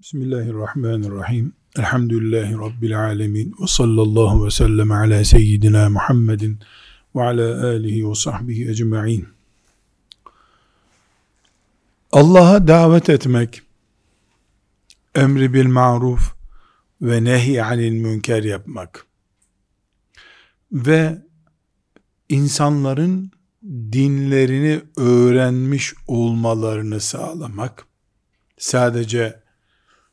Bismillahirrahmanirrahim. 0.00 1.52
Elhamdülillahi 1.78 2.54
Rabbil 2.54 3.00
alemin. 3.00 3.54
Ve 3.60 3.66
sallallahu 3.66 4.46
ve 4.46 4.50
sellem 4.50 4.92
ala 4.92 5.24
seyyidina 5.24 5.90
Muhammedin 5.90 6.58
ve 7.16 7.22
ala 7.22 7.66
alihi 7.66 8.10
ve 8.10 8.14
sahbihi 8.14 8.70
ecma'in. 8.70 9.28
Allah'a 12.12 12.68
davet 12.68 13.08
etmek, 13.08 13.62
emri 15.14 15.54
bil 15.54 15.66
maruf 15.66 16.34
ve 17.02 17.24
nehi 17.24 17.62
anil 17.62 17.92
münker 17.92 18.42
yapmak 18.42 19.06
ve 20.72 21.18
insanların 22.28 23.30
dinlerini 23.92 24.80
öğrenmiş 24.96 25.94
olmalarını 26.06 27.00
sağlamak, 27.00 27.86
sadece 28.58 29.39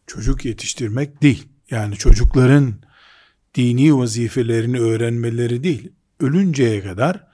çocuk 0.07 0.45
yetiştirmek 0.45 1.21
değil. 1.21 1.47
Yani 1.69 1.95
çocukların 1.95 2.75
dini 3.55 3.97
vazifelerini 3.97 4.79
öğrenmeleri 4.79 5.63
değil. 5.63 5.91
Ölünceye 6.19 6.83
kadar 6.83 7.27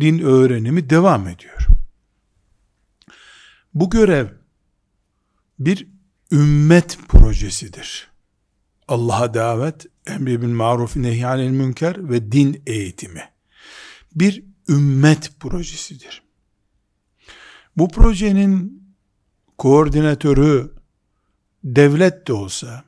din 0.00 0.18
öğrenimi 0.18 0.90
devam 0.90 1.28
ediyor. 1.28 1.66
Bu 3.74 3.90
görev 3.90 4.26
bir 5.58 5.86
ümmet 6.32 6.98
projesidir. 7.08 8.10
Allah'a 8.88 9.34
davet, 9.34 9.86
emri 10.06 10.42
bin 10.42 10.50
maruf 10.50 10.96
nehyanil 10.96 11.50
münker 11.50 12.10
ve 12.10 12.32
din 12.32 12.62
eğitimi. 12.66 13.24
Bir 14.14 14.44
ümmet 14.68 15.32
projesidir. 15.40 16.22
Bu 17.76 17.88
projenin 17.88 18.82
koordinatörü 19.58 20.77
devlet 21.64 22.26
de 22.26 22.32
olsa, 22.32 22.84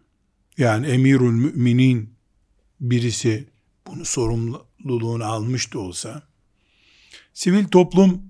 yani 0.59 0.87
emirül 0.87 1.33
müminin 1.33 2.15
birisi 2.81 3.49
bunu 3.87 4.05
sorumluluğunu 4.05 5.25
almış 5.25 5.75
da 5.75 5.79
olsa, 5.79 6.23
sivil 7.33 7.65
toplum 7.65 8.23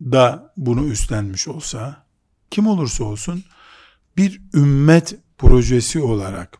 da 0.00 0.52
bunu 0.56 0.86
üstlenmiş 0.86 1.48
olsa, 1.48 2.06
kim 2.50 2.66
olursa 2.66 3.04
olsun, 3.04 3.44
bir 4.16 4.40
ümmet 4.54 5.16
projesi 5.38 6.00
olarak, 6.00 6.58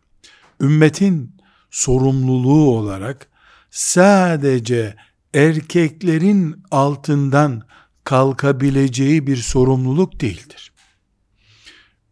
ümmetin 0.60 1.36
sorumluluğu 1.70 2.70
olarak, 2.70 3.28
sadece 3.70 4.96
erkeklerin 5.34 6.62
altından 6.70 7.62
kalkabileceği 8.04 9.26
bir 9.26 9.36
sorumluluk 9.36 10.20
değildir. 10.20 10.72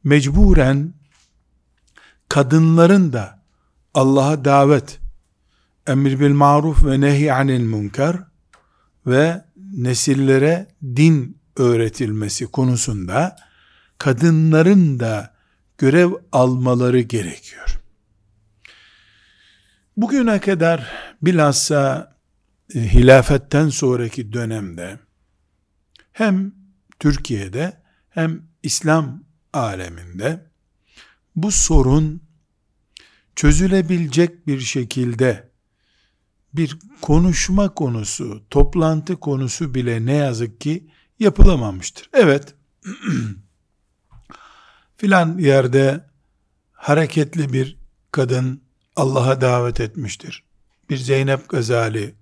Mecburen 0.05 0.95
kadınların 2.29 3.13
da 3.13 3.43
Allah'a 3.95 4.45
davet, 4.45 5.01
emir 5.87 6.21
bil 6.21 6.31
maruf 6.31 6.85
ve 6.85 7.01
nehi 7.01 7.33
anil 7.33 7.61
münker 7.65 8.17
ve 9.07 9.45
nesillere 9.73 10.67
din 10.83 11.39
öğretilmesi 11.57 12.47
konusunda 12.47 13.37
kadınların 13.99 15.01
da 15.01 15.35
görev 15.79 16.13
almaları 16.33 17.01
gerekiyor. 17.01 17.81
Bugüne 19.97 20.41
kadar 20.41 20.91
bilhassa 21.23 22.15
e, 22.75 22.81
hilafetten 22.81 23.69
sonraki 23.69 24.33
dönemde 24.33 24.99
hem 26.13 26.53
Türkiye'de 26.99 27.83
hem 28.11 28.43
İslam 28.63 29.25
aleminde 29.53 30.51
bu 31.37 31.51
sorun 31.51 32.23
çözülebilecek 33.37 34.47
bir 34.47 34.61
şekilde 34.61 35.51
bir 36.55 36.79
konuşma 37.01 37.75
konusu, 37.75 38.43
toplantı 38.51 39.17
konusu 39.21 39.75
bile 39.75 40.07
ne 40.07 40.15
yazık 40.15 40.61
ki 40.61 40.87
yapılamamıştır. 41.19 42.11
Evet, 42.13 42.55
filan 44.97 45.39
yerde 45.39 46.07
hareketli 46.73 47.53
bir 47.53 47.79
kadın 48.13 48.63
Allah'a 48.97 49.41
davet 49.41 49.81
etmiştir. 49.81 50.45
Bir 50.91 50.97
Zeynep 50.97 51.49
Gazali 51.49 52.15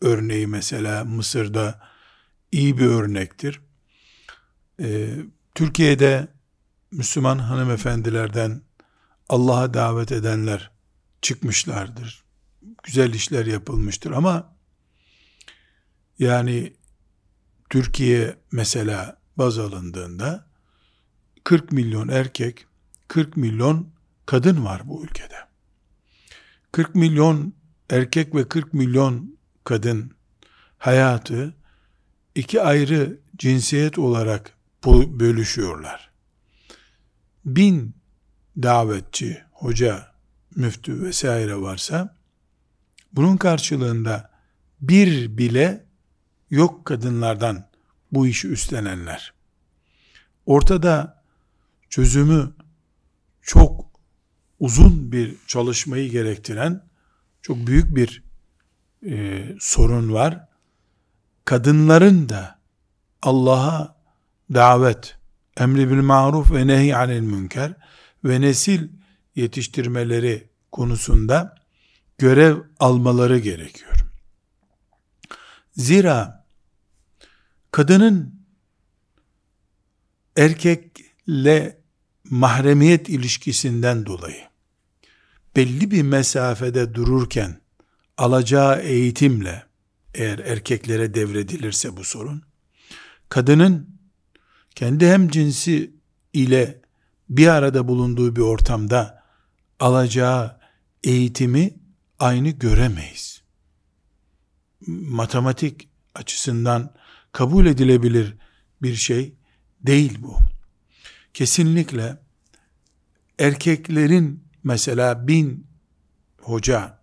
örneği 0.00 0.46
mesela 0.46 1.04
Mısır'da 1.04 1.80
iyi 2.52 2.78
bir 2.78 2.86
örnektir. 2.86 3.60
Ee, 4.80 5.08
Türkiye'de 5.54 6.28
Müslüman 6.90 7.38
hanımefendilerden 7.38 8.62
Allah'a 9.28 9.74
davet 9.74 10.12
edenler 10.12 10.70
çıkmışlardır. 11.22 12.24
Güzel 12.82 13.14
işler 13.14 13.46
yapılmıştır 13.46 14.10
ama 14.10 14.56
yani 16.18 16.72
Türkiye 17.70 18.36
mesela 18.52 19.20
baz 19.36 19.58
alındığında 19.58 20.46
40 21.44 21.72
milyon 21.72 22.08
erkek, 22.08 22.66
40 23.08 23.36
milyon 23.36 23.88
kadın 24.26 24.64
var 24.64 24.82
bu 24.84 25.04
ülkede. 25.04 25.38
40 26.72 26.94
milyon 26.94 27.54
erkek 27.90 28.34
ve 28.34 28.48
40 28.48 28.74
milyon 28.74 29.38
kadın 29.64 30.12
hayatı 30.78 31.54
iki 32.34 32.62
ayrı 32.62 33.20
cinsiyet 33.36 33.98
olarak 33.98 34.56
bölüşüyorlar 35.20 36.07
bin 37.56 37.94
davetçi, 38.62 39.42
hoca, 39.52 40.12
müftü 40.56 41.02
vesaire 41.02 41.56
varsa 41.56 42.16
bunun 43.12 43.36
karşılığında 43.36 44.30
bir 44.80 45.38
bile 45.38 45.86
yok 46.50 46.84
kadınlardan 46.84 47.68
bu 48.12 48.26
işi 48.26 48.48
üstlenenler. 48.48 49.34
Ortada 50.46 51.22
çözümü 51.90 52.52
çok 53.42 53.86
uzun 54.60 55.12
bir 55.12 55.36
çalışmayı 55.46 56.10
gerektiren 56.10 56.82
çok 57.42 57.66
büyük 57.66 57.96
bir 57.96 58.22
e, 59.06 59.44
sorun 59.60 60.12
var. 60.12 60.48
Kadınların 61.44 62.28
da 62.28 62.58
Allah'a 63.22 63.96
davet, 64.54 65.17
emri 65.58 65.90
bil 65.90 66.02
maruf 66.02 66.52
ve 66.52 66.66
nehy 66.66 66.94
anil 66.94 67.20
münker 67.20 67.74
ve 68.24 68.40
nesil 68.40 68.88
yetiştirmeleri 69.34 70.48
konusunda 70.72 71.54
görev 72.18 72.56
almaları 72.78 73.38
gerekiyor. 73.38 73.94
Zira 75.76 76.46
kadının 77.70 78.42
erkekle 80.36 81.78
mahremiyet 82.24 83.08
ilişkisinden 83.08 84.06
dolayı 84.06 84.48
belli 85.56 85.90
bir 85.90 86.02
mesafede 86.02 86.94
dururken 86.94 87.60
alacağı 88.16 88.80
eğitimle 88.80 89.66
eğer 90.14 90.38
erkeklere 90.38 91.14
devredilirse 91.14 91.96
bu 91.96 92.04
sorun 92.04 92.42
kadının 93.28 93.97
kendi 94.78 95.06
hem 95.06 95.28
cinsi 95.28 95.90
ile 96.32 96.80
bir 97.28 97.48
arada 97.48 97.88
bulunduğu 97.88 98.36
bir 98.36 98.40
ortamda 98.40 99.22
alacağı 99.80 100.60
eğitimi 101.04 101.74
aynı 102.18 102.48
göremeyiz. 102.48 103.42
Matematik 104.86 105.88
açısından 106.14 106.94
kabul 107.32 107.66
edilebilir 107.66 108.36
bir 108.82 108.94
şey 108.94 109.34
değil 109.82 110.18
bu. 110.22 110.36
Kesinlikle 111.34 112.18
erkeklerin 113.38 114.44
mesela 114.64 115.28
bin 115.28 115.66
hoca, 116.40 116.98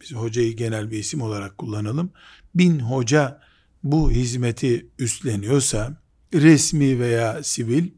biz 0.00 0.12
hocayı 0.12 0.56
genel 0.56 0.90
bir 0.90 0.98
isim 0.98 1.22
olarak 1.22 1.58
kullanalım, 1.58 2.12
bin 2.54 2.78
hoca 2.78 3.40
bu 3.82 4.10
hizmeti 4.10 4.86
üstleniyorsa, 4.98 6.03
resmi 6.34 6.98
veya 6.98 7.42
sivil, 7.42 7.90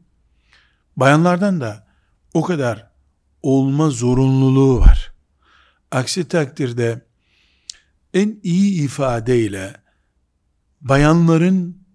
bayanlardan 0.97 1.61
da 1.61 1.87
o 2.33 2.41
kadar 2.41 2.91
olma 3.41 3.89
zorunluluğu 3.89 4.79
var. 4.79 5.13
Aksi 5.91 6.27
takdirde 6.27 7.05
en 8.13 8.39
iyi 8.43 8.83
ifadeyle 8.83 9.73
bayanların 10.81 11.87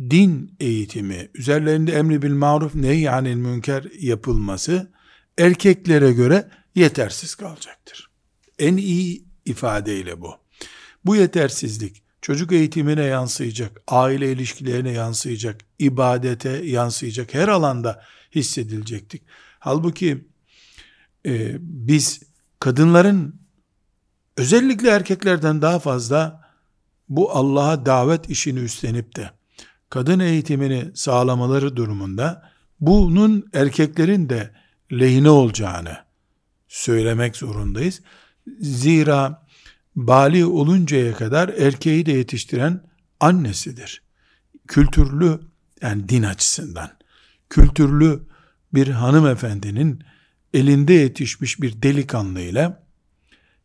din 0.00 0.56
eğitimi, 0.60 1.30
üzerlerinde 1.34 1.92
emri 1.92 2.22
bil 2.22 2.34
maruf 2.34 2.74
nehyanil 2.74 3.34
münker 3.34 3.84
yapılması 4.00 4.92
erkeklere 5.38 6.12
göre 6.12 6.50
yetersiz 6.74 7.34
kalacaktır. 7.34 8.10
En 8.58 8.76
iyi 8.76 9.24
ifadeyle 9.44 10.20
bu. 10.20 10.34
Bu 11.04 11.16
yetersizlik 11.16 12.03
çocuk 12.24 12.52
eğitimine 12.52 13.02
yansıyacak, 13.04 13.82
aile 13.88 14.32
ilişkilerine 14.32 14.90
yansıyacak, 14.90 15.60
ibadete 15.78 16.50
yansıyacak, 16.50 17.34
her 17.34 17.48
alanda 17.48 18.02
hissedilecektik. 18.34 19.22
Halbuki 19.58 20.28
e, 21.26 21.56
biz 21.60 22.22
kadınların 22.60 23.40
özellikle 24.36 24.88
erkeklerden 24.88 25.62
daha 25.62 25.78
fazla 25.78 26.50
bu 27.08 27.30
Allah'a 27.30 27.86
davet 27.86 28.30
işini 28.30 28.58
üstlenip 28.58 29.16
de 29.16 29.30
kadın 29.90 30.20
eğitimini 30.20 30.90
sağlamaları 30.94 31.76
durumunda 31.76 32.50
bunun 32.80 33.50
erkeklerin 33.52 34.28
de 34.28 34.50
lehine 34.92 35.30
olacağını 35.30 35.96
söylemek 36.68 37.36
zorundayız. 37.36 38.00
Zira 38.60 39.43
bali 39.96 40.46
oluncaya 40.46 41.14
kadar 41.14 41.48
erkeği 41.48 42.06
de 42.06 42.12
yetiştiren 42.12 42.80
annesidir. 43.20 44.02
Kültürlü 44.68 45.40
yani 45.82 46.08
din 46.08 46.22
açısından 46.22 46.90
kültürlü 47.50 48.22
bir 48.74 48.88
hanımefendinin 48.88 50.02
elinde 50.54 50.92
yetişmiş 50.92 51.60
bir 51.60 51.82
delikanlıyla 51.82 52.84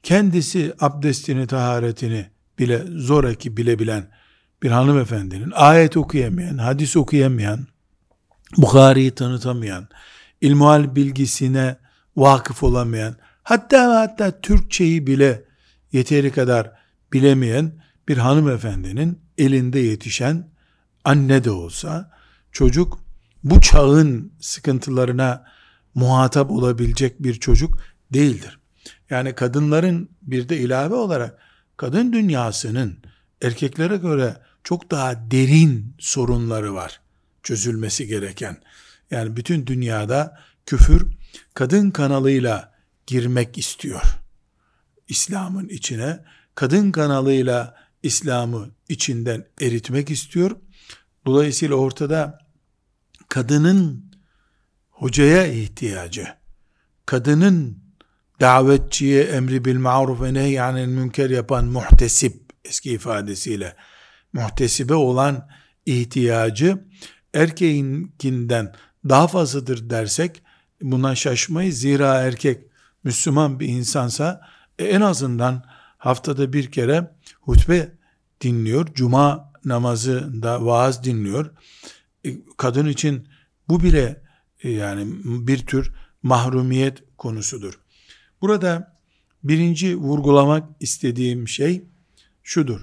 kendisi 0.04 0.74
abdestini, 0.80 1.48
taharetini 1.48 2.26
bile 2.60 2.84
zoraki 2.88 3.58
bilebilen 3.58 4.10
bir 4.64 4.72
hanımefendinin 4.72 5.52
ayet 5.56 5.98
okuyamayan, 5.98 6.58
hadis 6.58 6.96
okuyamayan, 6.96 7.68
Bukhari'yi 8.58 9.12
tanıtamayan, 9.12 9.88
ilmuhal 10.42 10.96
bilgisine 10.96 11.78
vakıf 12.18 12.64
olamayan, 12.64 13.16
hatta 13.44 14.00
hatta 14.00 14.42
Türkçeyi 14.42 15.08
bile 15.08 15.44
yeteri 15.91 16.31
kadar 16.31 16.71
bilemeyen 17.13 17.83
bir 18.07 18.18
hanımefendinin 18.18 19.19
elinde 19.38 19.80
yetişen 19.80 20.50
anne 21.03 21.44
de 21.44 21.51
olsa 21.51 22.12
çocuk 22.51 23.00
bu 23.44 23.62
çağın 23.62 24.33
sıkıntılarına 24.39 25.45
muhatap 25.95 26.51
olabilecek 26.51 27.24
bir 27.24 27.33
çocuk 27.33 27.80
değildir. 28.13 28.59
Yani 29.09 29.36
kadınların 29.36 30.09
bir 30.21 30.50
de 30.50 30.57
ilave 30.57 30.95
olarak 30.95 31.38
kadın 31.77 32.13
dünyasının 32.13 32.97
erkeklere 33.41 33.97
göre 33.97 34.38
çok 34.63 34.91
daha 34.91 35.31
derin 35.31 35.95
sorunları 36.00 36.74
var 36.74 37.00
çözülmesi 37.44 38.07
gereken. 38.07 38.57
Yani 39.12 39.36
bütün 39.36 39.68
dünyada 39.68 40.39
küfür 40.65 41.06
kadın 41.53 41.91
kanalıyla 41.91 42.74
girmek 43.07 43.57
istiyor. 43.57 44.19
İslam'ın 45.10 45.68
içine 45.68 46.20
kadın 46.56 46.92
kanalıyla 46.92 47.76
İslam'ı 48.04 48.72
içinden 48.90 49.46
eritmek 49.62 50.10
istiyor. 50.12 50.52
Dolayısıyla 51.26 51.76
ortada 51.76 52.40
kadının 53.30 54.12
hocaya 54.90 55.48
ihtiyacı, 55.48 56.28
kadının 57.06 57.84
davetçiye 58.40 59.24
emri 59.24 59.66
bil 59.66 59.78
maruf 59.78 60.22
ve 60.22 60.34
nehyanil 60.34 60.88
münker 60.88 61.30
yapan 61.30 61.66
muhtesip 61.66 62.54
eski 62.66 62.92
ifadesiyle 62.92 63.76
muhtesibe 64.34 64.94
olan 64.94 65.50
ihtiyacı 65.86 66.84
erkeğinkinden 67.34 68.74
daha 69.10 69.28
fazladır 69.28 69.90
dersek 69.90 70.44
buna 70.82 71.16
şaşmayız. 71.16 71.80
Zira 71.80 72.16
erkek 72.16 72.64
Müslüman 73.04 73.60
bir 73.60 73.68
insansa 73.68 74.42
e, 74.80 74.84
en 74.84 75.02
azından 75.02 75.64
haftada 75.98 76.54
bir 76.54 76.72
kere 76.72 77.16
hutbe 77.42 77.92
dinliyor. 78.42 78.88
Cuma 78.94 79.52
namazında 79.66 80.66
vaaz 80.66 81.04
dinliyor. 81.04 81.52
E, 82.26 82.30
kadın 82.58 82.88
için 82.88 83.28
bu 83.70 83.84
bile 83.84 84.22
e, 84.64 84.70
yani 84.70 85.08
bir 85.26 85.66
tür 85.66 85.92
mahrumiyet 86.24 87.04
konusudur. 87.18 87.80
Burada 88.42 89.00
birinci 89.44 89.96
vurgulamak 89.98 90.70
istediğim 90.80 91.48
şey 91.48 91.84
şudur. 92.44 92.82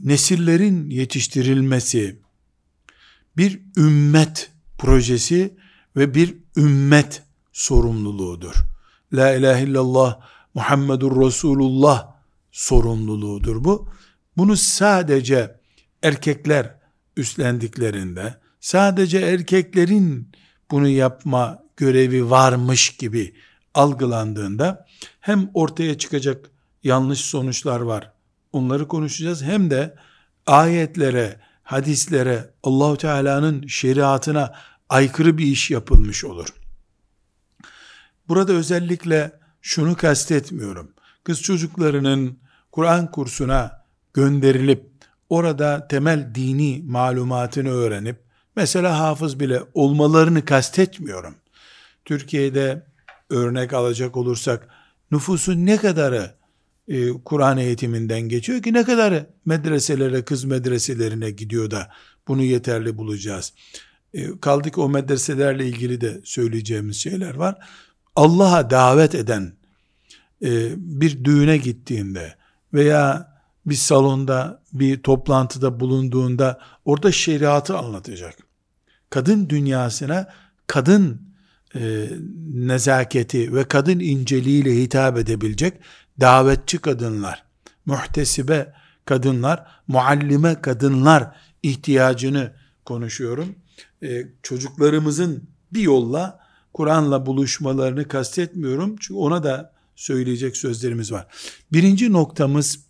Nesillerin 0.00 0.90
yetiştirilmesi 0.90 2.18
bir 3.36 3.60
ümmet 3.76 4.50
projesi 4.78 5.56
ve 5.96 6.14
bir 6.14 6.34
ümmet 6.56 7.22
sorumluluğudur. 7.52 8.54
La 9.12 9.34
ilahe 9.34 9.62
illallah 9.62 10.20
Muhammedur 10.54 11.26
Resulullah 11.26 12.14
sorumluluğudur 12.50 13.64
bu. 13.64 13.88
Bunu 14.36 14.56
sadece 14.56 15.60
erkekler 16.02 16.78
üstlendiklerinde, 17.16 18.34
sadece 18.60 19.18
erkeklerin 19.18 20.32
bunu 20.70 20.88
yapma 20.88 21.62
görevi 21.76 22.30
varmış 22.30 22.96
gibi 22.96 23.34
algılandığında 23.74 24.86
hem 25.20 25.50
ortaya 25.54 25.98
çıkacak 25.98 26.50
yanlış 26.82 27.20
sonuçlar 27.20 27.80
var. 27.80 28.12
Onları 28.52 28.88
konuşacağız. 28.88 29.42
Hem 29.42 29.70
de 29.70 29.94
ayetlere, 30.46 31.40
hadislere, 31.62 32.50
Allahu 32.62 32.96
Teala'nın 32.96 33.66
şeriatına 33.66 34.54
aykırı 34.88 35.38
bir 35.38 35.46
iş 35.46 35.70
yapılmış 35.70 36.24
olur. 36.24 36.48
Burada 38.28 38.52
özellikle 38.52 39.32
şunu 39.64 39.96
kastetmiyorum. 39.96 40.90
Kız 41.24 41.42
çocuklarının 41.42 42.38
Kur'an 42.72 43.10
kursuna 43.10 43.84
gönderilip 44.14 44.86
orada 45.28 45.88
temel 45.88 46.34
dini 46.34 46.82
malumatını 46.86 47.70
öğrenip 47.70 48.16
mesela 48.56 48.98
hafız 48.98 49.40
bile 49.40 49.62
olmalarını 49.74 50.44
kastetmiyorum. 50.44 51.34
Türkiye'de 52.04 52.86
örnek 53.30 53.72
alacak 53.72 54.16
olursak 54.16 54.68
nüfusun 55.10 55.66
ne 55.66 55.76
kadarı 55.76 56.34
e, 56.88 57.10
Kur'an 57.24 57.58
eğitiminden 57.58 58.20
geçiyor 58.20 58.62
ki 58.62 58.72
ne 58.72 58.84
kadarı 58.84 59.26
medreselere, 59.44 60.24
kız 60.24 60.44
medreselerine 60.44 61.30
gidiyor 61.30 61.70
da 61.70 61.90
bunu 62.28 62.42
yeterli 62.42 62.98
bulacağız. 62.98 63.52
E, 64.14 64.40
kaldı 64.40 64.70
ki 64.70 64.80
o 64.80 64.88
medreselerle 64.88 65.66
ilgili 65.66 66.00
de 66.00 66.20
söyleyeceğimiz 66.24 66.96
şeyler 66.96 67.34
var. 67.34 67.58
Allah'a 68.16 68.70
davet 68.70 69.14
eden 69.14 69.52
e, 70.42 70.70
bir 70.76 71.24
düğüne 71.24 71.56
gittiğinde 71.56 72.34
veya 72.74 73.34
bir 73.66 73.74
salonda 73.74 74.62
bir 74.72 75.02
toplantıda 75.02 75.80
bulunduğunda 75.80 76.60
orada 76.84 77.12
şeriatı 77.12 77.78
anlatacak. 77.78 78.34
Kadın 79.10 79.48
dünyasına 79.48 80.28
kadın 80.66 81.22
e, 81.74 82.08
nezaketi 82.54 83.54
ve 83.54 83.64
kadın 83.64 84.00
inceliğiyle 84.00 84.76
hitap 84.76 85.18
edebilecek 85.18 85.74
davetçi 86.20 86.78
kadınlar, 86.78 87.44
muhtesibe 87.86 88.72
kadınlar, 89.04 89.66
muallime 89.88 90.60
kadınlar 90.60 91.36
ihtiyacını 91.62 92.52
konuşuyorum. 92.84 93.54
E, 94.02 94.26
çocuklarımızın 94.42 95.48
bir 95.72 95.82
yolla 95.82 96.43
Kur'an'la 96.74 97.26
buluşmalarını 97.26 98.08
kastetmiyorum. 98.08 98.96
Çünkü 98.96 99.14
ona 99.14 99.44
da 99.44 99.72
söyleyecek 99.96 100.56
sözlerimiz 100.56 101.12
var. 101.12 101.26
Birinci 101.72 102.12
noktamız 102.12 102.80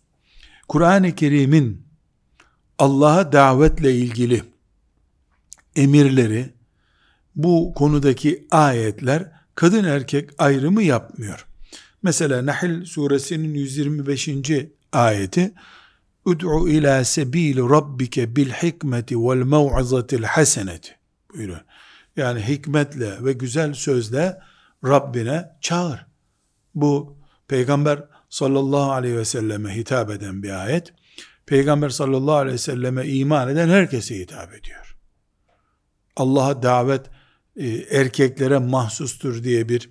Kur'an-ı 0.67 1.15
Kerim'in 1.15 1.85
Allah'a 2.79 3.31
davetle 3.31 3.95
ilgili 3.95 4.43
emirleri 5.75 6.53
bu 7.35 7.73
konudaki 7.75 8.47
ayetler 8.51 9.31
kadın 9.55 9.83
erkek 9.83 10.29
ayrımı 10.37 10.83
yapmıyor. 10.83 11.45
Mesela 12.03 12.45
Nahl 12.45 12.85
suresinin 12.85 13.53
125. 13.53 14.29
ayeti 14.91 15.53
Ud'u 16.25 16.69
ila 16.69 17.05
sebil 17.05 17.57
rabbike 17.57 18.35
bil 18.35 18.49
hikmeti 18.49 19.17
vel 19.17 19.37
mev'izatil 19.37 20.23
haseneti 20.23 20.95
buyuruyor. 21.33 21.64
Yani 22.15 22.47
hikmetle 22.47 23.23
ve 23.23 23.33
güzel 23.33 23.73
sözle 23.73 24.39
Rabbine 24.85 25.57
çağır. 25.61 26.05
Bu 26.75 27.17
peygamber 27.47 28.03
sallallahu 28.29 28.91
aleyhi 28.91 29.17
ve 29.17 29.25
selleme 29.25 29.75
hitap 29.75 30.09
eden 30.09 30.43
bir 30.43 30.63
ayet. 30.65 30.93
Peygamber 31.45 31.89
sallallahu 31.89 32.35
aleyhi 32.35 32.53
ve 32.53 32.57
selleme 32.57 33.07
iman 33.07 33.49
eden 33.49 33.69
herkese 33.69 34.19
hitap 34.19 34.53
ediyor. 34.53 34.97
Allah'a 36.15 36.63
davet 36.63 37.05
e, 37.55 37.67
erkeklere 37.69 38.57
mahsustur 38.57 39.43
diye 39.43 39.69
bir 39.69 39.89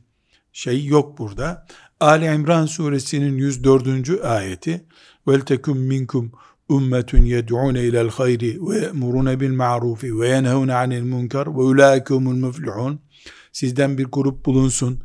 şey 0.52 0.86
yok 0.86 1.18
burada. 1.18 1.66
Ali 2.00 2.24
İmran 2.24 2.66
suresinin 2.66 3.36
104. 3.36 4.24
ayeti 4.24 4.84
vel 5.28 5.40
tekum 5.40 5.78
ummetun 6.76 7.24
yed'un 7.24 7.74
ila'l 7.74 8.08
hayri 8.08 8.68
ve 8.68 8.78
yemurun 8.78 9.40
bil 9.40 9.52
ma'ruf 9.52 10.04
ve 10.04 10.28
yenhevun 10.28 10.68
anil 10.68 11.04
munkar 11.04 11.46
ve 11.46 11.60
ulaikumul 11.60 12.36
muflihun 12.36 13.00
sizden 13.52 13.98
bir 13.98 14.04
grup 14.04 14.46
bulunsun 14.46 15.00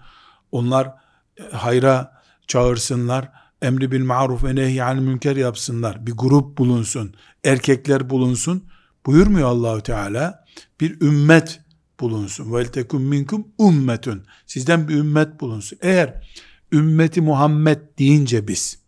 onlar 0.51 0.93
e, 1.39 1.43
hayra 1.51 2.21
çağırsınlar 2.47 3.31
emri 3.61 3.91
bil 3.91 4.03
maruf 4.03 4.43
ve 4.43 4.55
nehy 4.55 4.81
anil 4.81 5.01
münker 5.01 5.35
yapsınlar 5.35 6.07
bir 6.07 6.11
grup 6.11 6.57
bulunsun 6.57 7.13
erkekler 7.43 8.09
bulunsun 8.09 8.63
buyurmuyor 9.05 9.49
Allahü 9.49 9.81
Teala 9.81 10.45
bir 10.81 11.01
ümmet 11.01 11.61
bulunsun. 11.99 12.53
Vel 12.53 12.65
tekum 12.65 13.03
minkum 13.03 13.47
ummetun. 13.57 14.23
Sizden 14.45 14.87
bir 14.87 14.95
ümmet 14.95 15.41
bulunsun. 15.41 15.77
Eğer 15.81 16.27
ümmeti 16.71 17.21
Muhammed 17.21 17.79
deyince 17.99 18.47
biz 18.47 18.78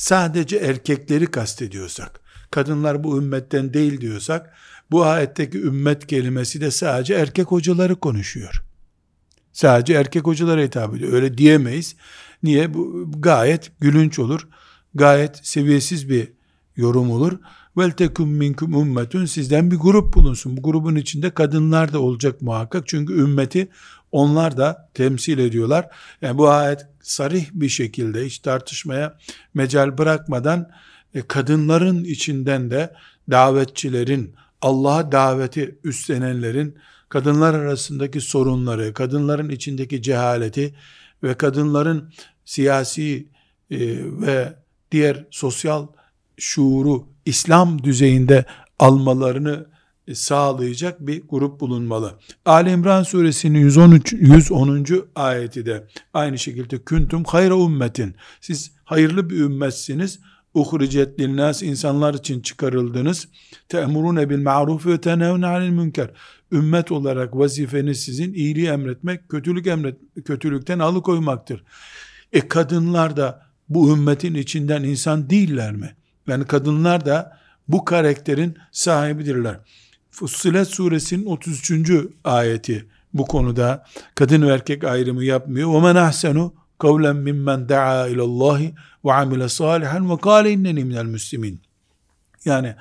sadece 0.00 0.56
erkekleri 0.56 1.26
kastediyorsak, 1.26 2.20
kadınlar 2.50 3.04
bu 3.04 3.18
ümmetten 3.18 3.74
değil 3.74 4.00
diyorsak, 4.00 4.54
bu 4.90 5.04
ayetteki 5.04 5.58
ümmet 5.58 6.06
kelimesi 6.06 6.60
de 6.60 6.70
sadece 6.70 7.14
erkek 7.14 7.46
hocaları 7.46 7.96
konuşuyor. 7.96 8.62
Sadece 9.52 9.92
erkek 9.92 10.26
hocalara 10.26 10.62
hitap 10.62 10.96
ediyor. 10.96 11.12
Öyle 11.12 11.38
diyemeyiz. 11.38 11.96
Niye? 12.42 12.74
Bu 12.74 13.10
gayet 13.18 13.72
gülünç 13.80 14.18
olur. 14.18 14.48
Gayet 14.94 15.46
seviyesiz 15.46 16.08
bir 16.08 16.32
yorum 16.76 17.10
olur. 17.10 17.38
Vel 17.76 17.90
tekum 17.90 18.30
minkum 18.30 18.74
ummetun 18.74 19.24
sizden 19.24 19.70
bir 19.70 19.76
grup 19.76 20.14
bulunsun. 20.14 20.56
Bu 20.56 20.62
grubun 20.62 20.96
içinde 20.96 21.30
kadınlar 21.30 21.92
da 21.92 22.00
olacak 22.00 22.42
muhakkak. 22.42 22.88
Çünkü 22.88 23.12
ümmeti 23.12 23.68
onlar 24.12 24.56
da 24.56 24.90
temsil 24.94 25.38
ediyorlar. 25.38 25.88
Yani 26.22 26.38
bu 26.38 26.48
ayet 26.48 26.86
sarih 27.02 27.46
bir 27.52 27.68
şekilde 27.68 28.24
hiç 28.26 28.38
tartışmaya 28.38 29.18
mecal 29.54 29.98
bırakmadan 29.98 30.70
e, 31.14 31.22
kadınların 31.22 32.04
içinden 32.04 32.70
de 32.70 32.94
davetçilerin, 33.30 34.34
Allah'a 34.62 35.12
daveti 35.12 35.78
üstlenenlerin 35.84 36.76
kadınlar 37.08 37.54
arasındaki 37.54 38.20
sorunları, 38.20 38.94
kadınların 38.94 39.48
içindeki 39.48 40.02
cehaleti 40.02 40.74
ve 41.22 41.34
kadınların 41.34 42.12
siyasi 42.44 43.28
e, 43.70 43.78
ve 44.02 44.54
diğer 44.92 45.26
sosyal 45.30 45.86
şuuru 46.36 47.06
İslam 47.24 47.84
düzeyinde 47.84 48.44
almalarını 48.78 49.66
sağlayacak 50.14 51.06
bir 51.06 51.22
grup 51.28 51.60
bulunmalı. 51.60 52.18
Ali 52.44 52.70
İmran 52.70 53.02
suresinin 53.02 53.58
113 53.58 54.12
110. 54.12 54.86
ayeti 55.14 55.66
de 55.66 55.86
aynı 56.14 56.38
şekilde 56.38 56.84
küntüm 56.84 57.24
hayra 57.24 57.54
ümmetin. 57.54 58.14
Siz 58.40 58.72
hayırlı 58.84 59.30
bir 59.30 59.40
ümmetsiniz. 59.40 60.18
Uhricet 60.54 61.20
linnas 61.20 61.62
insanlar 61.62 62.14
için 62.14 62.40
çıkarıldınız. 62.40 63.28
Te'murune 63.68 64.30
bil 64.30 64.42
ma'ruf 64.42 64.86
ve 64.86 65.00
tenevne 65.00 65.46
anil 65.46 65.70
münker. 65.70 66.10
Ümmet 66.52 66.92
olarak 66.92 67.36
vazifeniz 67.36 68.00
sizin 68.00 68.34
iyiliği 68.34 68.66
emretmek, 68.66 69.28
kötülük 69.28 69.66
emret 69.66 69.96
kötülükten 70.24 70.78
alıkoymaktır. 70.78 71.64
E 72.32 72.48
kadınlar 72.48 73.16
da 73.16 73.42
bu 73.68 73.92
ümmetin 73.92 74.34
içinden 74.34 74.82
insan 74.82 75.30
değiller 75.30 75.72
mi? 75.72 75.94
Yani 76.28 76.44
kadınlar 76.44 77.06
da 77.06 77.38
bu 77.68 77.84
karakterin 77.84 78.56
sahibidirler. 78.72 79.60
Fussilet 80.19 80.67
suresinin 80.67 81.25
33. 81.25 81.91
ayeti 82.23 82.85
bu 83.13 83.25
konuda 83.25 83.85
kadın 84.15 84.41
ve 84.41 84.53
erkek 84.53 84.83
ayrımı 84.83 85.23
yapmıyor. 85.23 85.69
وَمَنْ 85.69 86.09
أَحْسَنُ 86.09 86.51
قَوْلًا 86.79 87.11
مِمَّنْ 87.27 87.67
دَعَا 87.67 88.09
إِلَى 88.11 88.23
اللّٰهِ 88.29 88.73
وَعَمِلَ 89.03 89.41
صَالِحًا 89.59 89.99
وَقَالَ 90.11 90.45
اِنَّنِي 90.55 90.83
مِنَ 90.89 90.97
الْمُسْلِمِينَ 91.05 91.57
Yani 92.45 92.75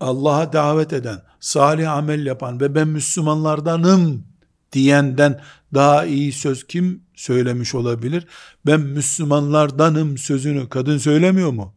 Allah'a 0.00 0.52
davet 0.52 0.92
eden, 0.92 1.22
salih 1.40 1.92
amel 1.92 2.26
yapan 2.26 2.60
ve 2.60 2.74
ben 2.74 2.88
Müslümanlardanım 2.88 4.24
diyenden 4.72 5.40
daha 5.74 6.04
iyi 6.04 6.32
söz 6.32 6.66
kim 6.66 7.02
söylemiş 7.14 7.74
olabilir? 7.74 8.26
Ben 8.66 8.80
Müslümanlardanım 8.80 10.18
sözünü 10.18 10.68
kadın 10.68 10.98
söylemiyor 10.98 11.50
mu? 11.50 11.74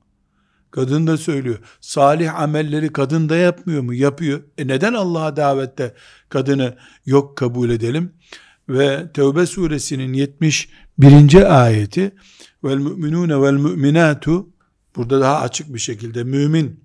Kadın 0.73 1.07
da 1.07 1.17
söylüyor. 1.17 1.59
Salih 1.81 2.41
amelleri 2.41 2.93
kadın 2.93 3.29
da 3.29 3.37
yapmıyor 3.37 3.83
mu? 3.83 3.95
Yapıyor. 3.95 4.43
E 4.59 4.67
neden 4.67 4.95
Allah'a 4.95 5.37
davette 5.37 5.95
kadını 6.29 6.77
yok 7.07 7.37
kabul 7.37 7.71
edelim? 7.71 8.13
Ve 8.69 9.13
Tevbe 9.15 9.47
suresinin 9.47 10.13
71. 10.13 11.63
ayeti 11.65 12.15
vel 12.65 12.77
müminune 12.77 13.43
vel 13.43 13.53
müminatu 13.53 14.49
burada 14.97 15.21
daha 15.21 15.41
açık 15.41 15.75
bir 15.75 15.79
şekilde 15.79 16.25
mümin 16.25 16.85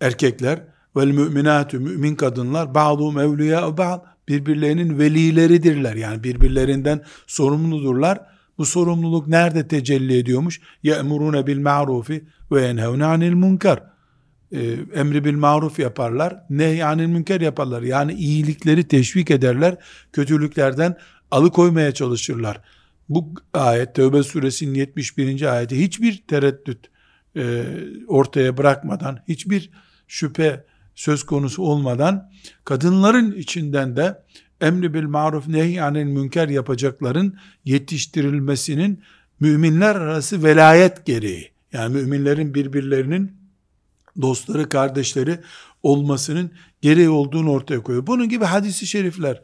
erkekler 0.00 0.62
vel 0.96 1.06
müminatu 1.10 1.80
mümin 1.80 2.14
kadınlar 2.14 2.74
ba'du 2.74 3.20
evliya 3.20 3.78
ba'd 3.78 4.00
birbirlerinin 4.28 4.98
velileridirler. 4.98 5.94
Yani 5.94 6.24
birbirlerinden 6.24 7.04
sorumludurlar. 7.26 8.35
Bu 8.58 8.66
sorumluluk 8.66 9.28
nerede 9.28 9.68
tecelli 9.68 10.18
ediyormuş? 10.18 10.60
Ye'murune 10.82 11.46
bil 11.46 11.58
ma'rufi 11.58 12.24
ve 12.52 12.62
yenhevne 12.62 13.04
anil 13.04 13.34
munkar. 13.34 13.82
Ee, 14.52 14.76
emri 14.94 15.24
bil 15.24 15.34
maruf 15.34 15.78
yaparlar. 15.78 16.44
Nehy 16.50 16.84
anil 16.84 17.06
münker 17.06 17.40
yaparlar. 17.40 17.82
Yani 17.82 18.12
iyilikleri 18.12 18.88
teşvik 18.88 19.30
ederler. 19.30 19.76
Kötülüklerden 20.12 20.96
alıkoymaya 21.30 21.92
çalışırlar. 21.92 22.60
Bu 23.08 23.34
ayet 23.54 23.94
Tevbe 23.94 24.22
suresinin 24.22 24.74
71. 24.74 25.54
ayeti 25.54 25.84
hiçbir 25.84 26.22
tereddüt 26.28 26.90
e, 27.36 27.64
ortaya 28.08 28.56
bırakmadan, 28.56 29.18
hiçbir 29.28 29.70
şüphe 30.08 30.64
söz 30.94 31.22
konusu 31.22 31.62
olmadan 31.62 32.30
kadınların 32.64 33.32
içinden 33.32 33.96
de 33.96 34.22
emri 34.60 34.94
bil 34.94 35.02
maruf 35.02 35.48
nehy 35.48 35.82
anil 35.82 36.04
münker 36.04 36.48
yapacakların 36.48 37.38
yetiştirilmesinin 37.64 39.02
müminler 39.40 39.94
arası 39.96 40.42
velayet 40.42 41.06
gereği 41.06 41.50
yani 41.72 41.94
müminlerin 41.94 42.54
birbirlerinin 42.54 43.36
dostları, 44.22 44.68
kardeşleri 44.68 45.40
olmasının 45.82 46.50
gereği 46.82 47.08
olduğunu 47.08 47.50
ortaya 47.50 47.82
koyuyor. 47.82 48.06
Bunun 48.06 48.28
gibi 48.28 48.44
hadisi 48.44 48.86
şerifler, 48.86 49.42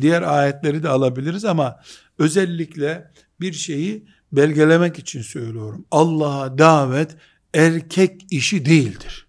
diğer 0.00 0.22
ayetleri 0.22 0.82
de 0.82 0.88
alabiliriz 0.88 1.44
ama 1.44 1.80
özellikle 2.18 3.10
bir 3.40 3.52
şeyi 3.52 4.06
belgelemek 4.32 4.98
için 4.98 5.22
söylüyorum. 5.22 5.84
Allah'a 5.90 6.58
davet 6.58 7.16
erkek 7.54 8.26
işi 8.30 8.64
değildir. 8.66 9.26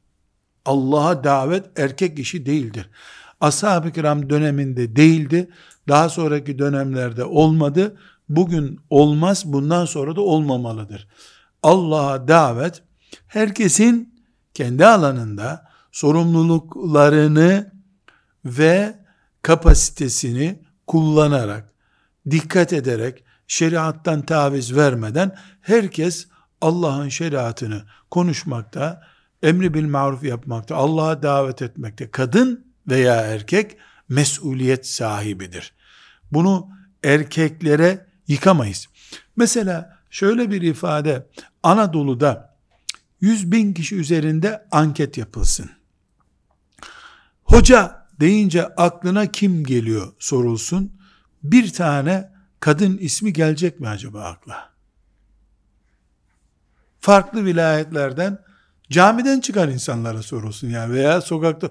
Allah'a 0.66 1.24
davet 1.24 1.80
erkek 1.80 2.20
işi 2.20 2.46
değildir. 2.46 2.90
Ashab-ı 3.42 3.92
kiram 3.92 4.30
döneminde 4.30 4.96
değildi. 4.96 5.50
Daha 5.88 6.10
sonraki 6.10 6.60
dönemlerde 6.60 7.24
olmadı. 7.24 7.98
Bugün 8.30 8.80
olmaz, 8.90 9.44
bundan 9.46 9.86
sonra 9.86 10.16
da 10.16 10.22
olmamalıdır. 10.22 11.08
Allah'a 11.64 12.28
davet 12.28 12.84
herkesin 13.28 14.24
kendi 14.54 14.86
alanında 14.86 15.68
sorumluluklarını 15.92 17.72
ve 18.46 18.96
kapasitesini 19.42 20.60
kullanarak, 20.88 21.74
dikkat 22.32 22.74
ederek, 22.74 23.24
şeriattan 23.48 24.22
taviz 24.22 24.76
vermeden 24.76 25.36
herkes 25.62 26.28
Allah'ın 26.62 27.10
şeriatını 27.10 27.84
konuşmakta, 28.12 29.04
emri 29.44 29.74
bil 29.74 29.86
maruf 29.86 30.24
yapmakta, 30.24 30.76
Allah'a 30.76 31.24
davet 31.24 31.62
etmekte, 31.62 32.12
kadın 32.12 32.67
veya 32.88 33.16
erkek 33.16 33.78
mesuliyet 34.10 34.88
sahibidir. 34.88 35.74
Bunu 36.32 36.70
erkeklere 37.04 38.06
yıkamayız. 38.28 38.88
Mesela 39.36 39.98
Şöyle 40.10 40.52
bir 40.52 40.62
ifade, 40.62 41.28
Anadolu'da 41.64 42.58
100 43.22 43.52
bin 43.52 43.74
kişi 43.74 43.96
üzerinde 43.96 44.68
anket 44.72 45.18
yapılsın. 45.18 45.70
Hoca 47.44 48.08
deyince 48.20 48.68
aklına 48.68 49.32
kim 49.32 49.64
geliyor 49.64 50.14
sorulsun. 50.20 50.98
Bir 51.44 51.74
tane 51.74 52.32
kadın 52.60 52.98
ismi 52.98 53.34
gelecek 53.34 53.80
mi 53.80 53.88
acaba 53.88 54.24
akla? 54.24 54.70
Farklı 57.00 57.46
vilayetlerden 57.46 58.40
camiden 58.90 59.40
çıkan 59.40 59.72
insanlara 59.72 60.24
sorulsun 60.24 60.70
yani 60.70 60.94
veya 60.94 61.22
sokakta 61.22 61.70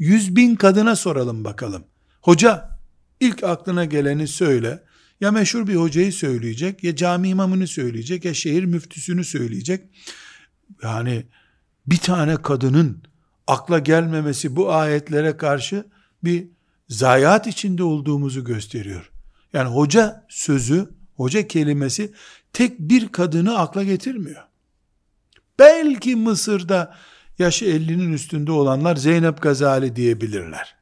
yüz 0.00 0.36
bin 0.36 0.56
kadına 0.56 0.96
soralım 0.96 1.44
bakalım. 1.44 1.84
Hoca 2.22 2.78
ilk 3.20 3.44
aklına 3.44 3.84
geleni 3.84 4.28
söyle. 4.28 4.82
Ya 5.20 5.30
meşhur 5.30 5.66
bir 5.66 5.76
hocayı 5.76 6.12
söyleyecek, 6.12 6.84
ya 6.84 6.96
cami 6.96 7.28
imamını 7.28 7.66
söyleyecek, 7.66 8.24
ya 8.24 8.34
şehir 8.34 8.64
müftüsünü 8.64 9.24
söyleyecek. 9.24 9.84
Yani 10.82 11.26
bir 11.86 11.96
tane 11.96 12.36
kadının 12.36 13.02
akla 13.46 13.78
gelmemesi 13.78 14.56
bu 14.56 14.72
ayetlere 14.72 15.36
karşı 15.36 15.84
bir 16.24 16.48
zayiat 16.88 17.46
içinde 17.46 17.82
olduğumuzu 17.82 18.44
gösteriyor. 18.44 19.10
Yani 19.52 19.68
hoca 19.68 20.26
sözü, 20.28 20.88
hoca 21.16 21.48
kelimesi 21.48 22.12
tek 22.52 22.78
bir 22.78 23.08
kadını 23.08 23.58
akla 23.58 23.84
getirmiyor. 23.84 24.44
Belki 25.58 26.16
Mısır'da 26.16 26.94
yaşı 27.40 27.64
50'nin 27.64 28.12
üstünde 28.12 28.52
olanlar 28.52 28.96
Zeynep 28.96 29.42
Gazali 29.42 29.96
diyebilirler. 29.96 30.76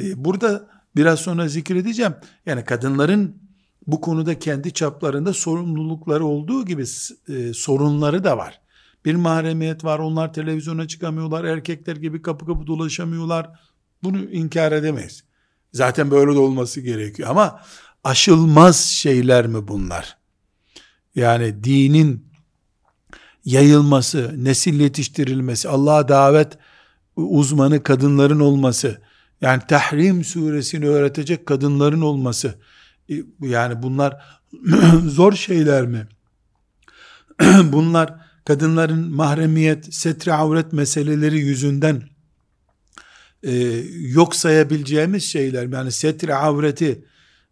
Ee, 0.00 0.24
burada 0.24 0.68
biraz 0.96 1.20
sonra 1.20 1.48
zikredeceğim. 1.48 2.14
Yani 2.46 2.64
kadınların 2.64 3.36
bu 3.86 4.00
konuda 4.00 4.38
kendi 4.38 4.72
çaplarında 4.72 5.32
sorumlulukları 5.32 6.24
olduğu 6.24 6.64
gibi 6.64 6.84
e, 7.28 7.52
sorunları 7.52 8.24
da 8.24 8.38
var. 8.38 8.60
Bir 9.04 9.14
mahremiyet 9.14 9.84
var. 9.84 9.98
Onlar 9.98 10.32
televizyona 10.32 10.88
çıkamıyorlar. 10.88 11.44
Erkekler 11.44 11.96
gibi 11.96 12.22
kapı 12.22 12.46
kapı 12.46 12.66
dolaşamıyorlar. 12.66 13.50
Bunu 14.02 14.18
inkar 14.18 14.72
edemeyiz. 14.72 15.24
Zaten 15.72 16.10
böyle 16.10 16.34
de 16.34 16.38
olması 16.38 16.80
gerekiyor 16.80 17.28
ama 17.28 17.60
aşılmaz 18.04 18.80
şeyler 18.80 19.46
mi 19.46 19.68
bunlar? 19.68 20.16
Yani 21.14 21.64
dinin 21.64 22.26
yayılması, 23.46 24.34
nesil 24.36 24.80
yetiştirilmesi, 24.80 25.68
Allah'a 25.68 26.08
davet 26.08 26.58
uzmanı 27.16 27.82
kadınların 27.82 28.40
olması, 28.40 29.00
yani 29.40 29.62
Tahrim 29.68 30.24
suresini 30.24 30.88
öğretecek 30.88 31.46
kadınların 31.46 32.00
olması, 32.00 32.54
e, 33.10 33.14
yani 33.40 33.82
bunlar 33.82 34.16
zor 35.06 35.32
şeyler 35.32 35.86
mi? 35.86 36.08
bunlar 37.72 38.14
kadınların 38.44 39.10
mahremiyet, 39.10 39.94
setri 39.94 40.32
avret 40.32 40.72
meseleleri 40.72 41.38
yüzünden 41.38 42.02
e, 43.42 43.52
yok 44.00 44.36
sayabileceğimiz 44.36 45.24
şeyler. 45.24 45.66
Yani 45.66 45.92
setri 45.92 46.34
avreti 46.34 47.04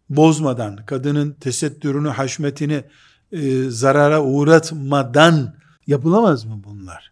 bozmadan, 0.09 0.85
kadının 0.85 1.31
tesettürünü, 1.31 2.09
haşmetini 2.09 2.83
e, 3.31 3.63
zarara 3.69 4.23
uğratmadan 4.23 5.64
yapılamaz 5.87 6.45
mı 6.45 6.61
bunlar? 6.63 7.11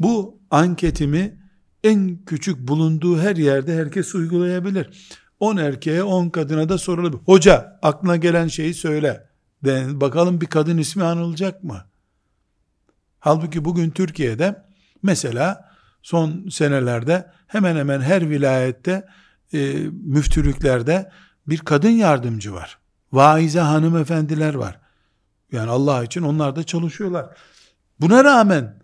Bu 0.00 0.38
anketimi 0.50 1.38
en 1.84 2.24
küçük 2.26 2.68
bulunduğu 2.68 3.18
her 3.18 3.36
yerde 3.36 3.76
herkes 3.76 4.14
uygulayabilir. 4.14 5.16
10 5.40 5.56
erkeğe 5.56 6.02
10 6.02 6.28
kadına 6.28 6.68
da 6.68 6.78
sorulabilir. 6.78 7.22
Hoca 7.24 7.78
aklına 7.82 8.16
gelen 8.16 8.48
şeyi 8.48 8.74
söyle. 8.74 9.26
De, 9.64 10.00
bakalım 10.00 10.40
bir 10.40 10.46
kadın 10.46 10.78
ismi 10.78 11.04
anılacak 11.04 11.64
mı? 11.64 11.84
Halbuki 13.20 13.64
bugün 13.64 13.90
Türkiye'de 13.90 14.64
mesela 15.02 15.70
son 16.02 16.48
senelerde 16.48 17.30
hemen 17.46 17.76
hemen 17.76 18.00
her 18.00 18.30
vilayette 18.30 19.06
e, 19.52 19.74
müftülüklerde 19.90 21.10
bir 21.46 21.58
kadın 21.58 21.90
yardımcı 21.90 22.54
var. 22.54 22.78
Vaize 23.12 23.60
hanımefendiler 23.60 24.54
var. 24.54 24.80
Yani 25.56 25.70
Allah 25.70 26.04
için 26.04 26.22
onlar 26.22 26.56
da 26.56 26.62
çalışıyorlar. 26.62 27.26
Buna 28.00 28.24
rağmen 28.24 28.82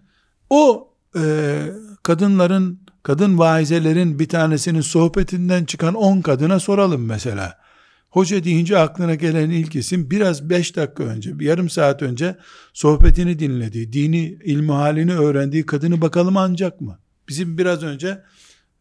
o 0.50 0.88
e, 1.16 1.62
kadınların, 2.02 2.80
kadın 3.02 3.38
vaizelerin 3.38 4.18
bir 4.18 4.28
tanesinin 4.28 4.80
sohbetinden 4.80 5.64
çıkan 5.64 5.94
on 5.94 6.20
kadına 6.20 6.60
soralım 6.60 7.06
mesela. 7.06 7.62
Hoca 8.10 8.44
deyince 8.44 8.78
aklına 8.78 9.14
gelen 9.14 9.50
ilk 9.50 9.76
isim 9.76 10.10
biraz 10.10 10.50
beş 10.50 10.76
dakika 10.76 11.02
önce, 11.02 11.38
bir 11.38 11.46
yarım 11.46 11.70
saat 11.70 12.02
önce 12.02 12.36
sohbetini 12.72 13.38
dinlediği, 13.38 13.92
dini, 13.92 14.38
ilmi 14.44 14.72
halini 14.72 15.14
öğrendiği 15.14 15.66
kadını 15.66 16.00
bakalım 16.00 16.36
ancak 16.36 16.80
mı? 16.80 16.98
Bizim 17.28 17.58
biraz 17.58 17.82
önce 17.82 18.22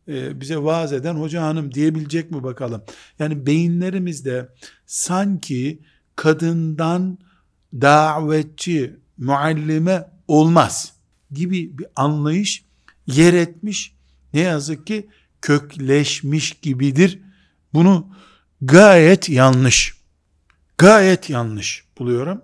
e, 0.08 0.42
bize 0.42 0.58
vaaz 0.58 0.94
eden 0.94 1.14
hoca 1.14 1.42
hanım 1.42 1.74
diyebilecek 1.74 2.32
mi 2.32 2.44
bakalım? 2.44 2.84
Yani 3.20 3.46
beyinlerimizde 3.46 4.50
sanki 4.86 5.82
kadından 6.16 7.18
davetçi, 7.74 9.00
muallime 9.18 10.10
olmaz 10.28 10.94
gibi 11.32 11.78
bir 11.78 11.86
anlayış 11.96 12.66
yer 13.08 13.34
etmiş. 13.34 13.96
Ne 14.34 14.40
yazık 14.40 14.88
ki 14.88 15.10
kökleşmiş 15.42 16.52
gibidir. 16.62 17.20
Bunu 17.74 18.08
gayet 18.62 19.30
yanlış. 19.30 19.96
Gayet 20.78 21.30
yanlış 21.30 21.86
buluyorum. 22.00 22.42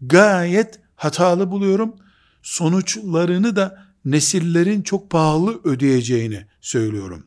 Gayet 0.00 0.80
hatalı 0.96 1.50
buluyorum. 1.50 1.96
Sonuçlarını 2.42 3.56
da 3.56 3.86
nesillerin 4.04 4.82
çok 4.82 5.10
pahalı 5.10 5.60
ödeyeceğini 5.64 6.46
söylüyorum. 6.60 7.26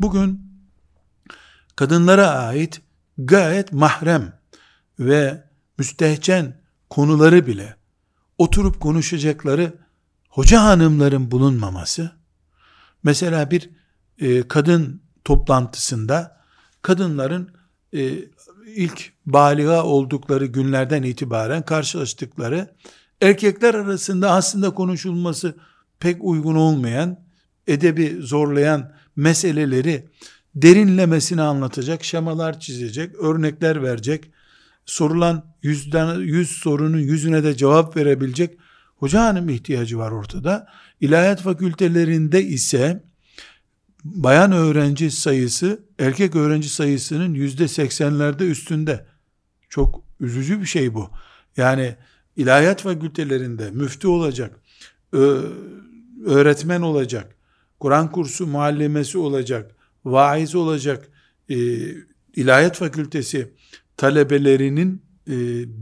Bugün 0.00 0.40
kadınlara 1.76 2.30
ait 2.30 2.80
gayet 3.18 3.72
mahrem 3.72 4.32
ve 4.98 5.44
müstehcen 5.78 6.63
konuları 6.94 7.46
bile 7.46 7.76
oturup 8.38 8.80
konuşacakları 8.80 9.72
hoca 10.28 10.62
hanımların 10.62 11.30
bulunmaması, 11.30 12.10
mesela 13.02 13.50
bir 13.50 13.70
e, 14.18 14.48
kadın 14.48 15.02
toplantısında 15.24 16.40
kadınların 16.82 17.50
e, 17.94 18.18
ilk 18.66 19.12
baliga 19.26 19.84
oldukları 19.84 20.46
günlerden 20.46 21.02
itibaren 21.02 21.62
karşılaştıkları 21.62 22.74
erkekler 23.20 23.74
arasında 23.74 24.30
aslında 24.30 24.70
konuşulması 24.74 25.56
pek 26.00 26.16
uygun 26.20 26.54
olmayan, 26.54 27.20
edebi 27.66 28.16
zorlayan 28.20 28.92
meseleleri 29.16 30.08
derinlemesine 30.54 31.42
anlatacak, 31.42 32.04
şemalar 32.04 32.60
çizecek, 32.60 33.14
örnekler 33.14 33.82
verecek, 33.82 34.30
sorulan 34.86 35.53
yüzden, 35.64 36.20
yüz 36.20 36.50
sorunun 36.50 36.98
yüzüne 36.98 37.44
de 37.44 37.56
cevap 37.56 37.96
verebilecek 37.96 38.58
hoca 38.96 39.20
hanım 39.20 39.48
ihtiyacı 39.48 39.98
var 39.98 40.10
ortada. 40.10 40.66
İlahiyat 41.00 41.42
fakültelerinde 41.42 42.42
ise 42.42 43.04
bayan 44.04 44.52
öğrenci 44.52 45.10
sayısı 45.10 45.84
erkek 45.98 46.36
öğrenci 46.36 46.68
sayısının 46.68 47.34
yüzde 47.34 47.68
seksenlerde 47.68 48.46
üstünde. 48.46 49.06
Çok 49.68 50.04
üzücü 50.20 50.60
bir 50.60 50.66
şey 50.66 50.94
bu. 50.94 51.10
Yani 51.56 51.96
ilahiyat 52.36 52.82
fakültelerinde 52.82 53.70
müftü 53.70 54.08
olacak, 54.08 54.60
öğretmen 56.26 56.80
olacak, 56.80 57.36
Kur'an 57.80 58.12
kursu 58.12 58.46
muallimesi 58.46 59.18
olacak, 59.18 59.76
vaiz 60.04 60.54
olacak, 60.54 61.08
e, 61.48 61.56
ilahiyat 62.36 62.76
fakültesi 62.76 63.52
talebelerinin 63.96 65.02
e, 65.28 65.34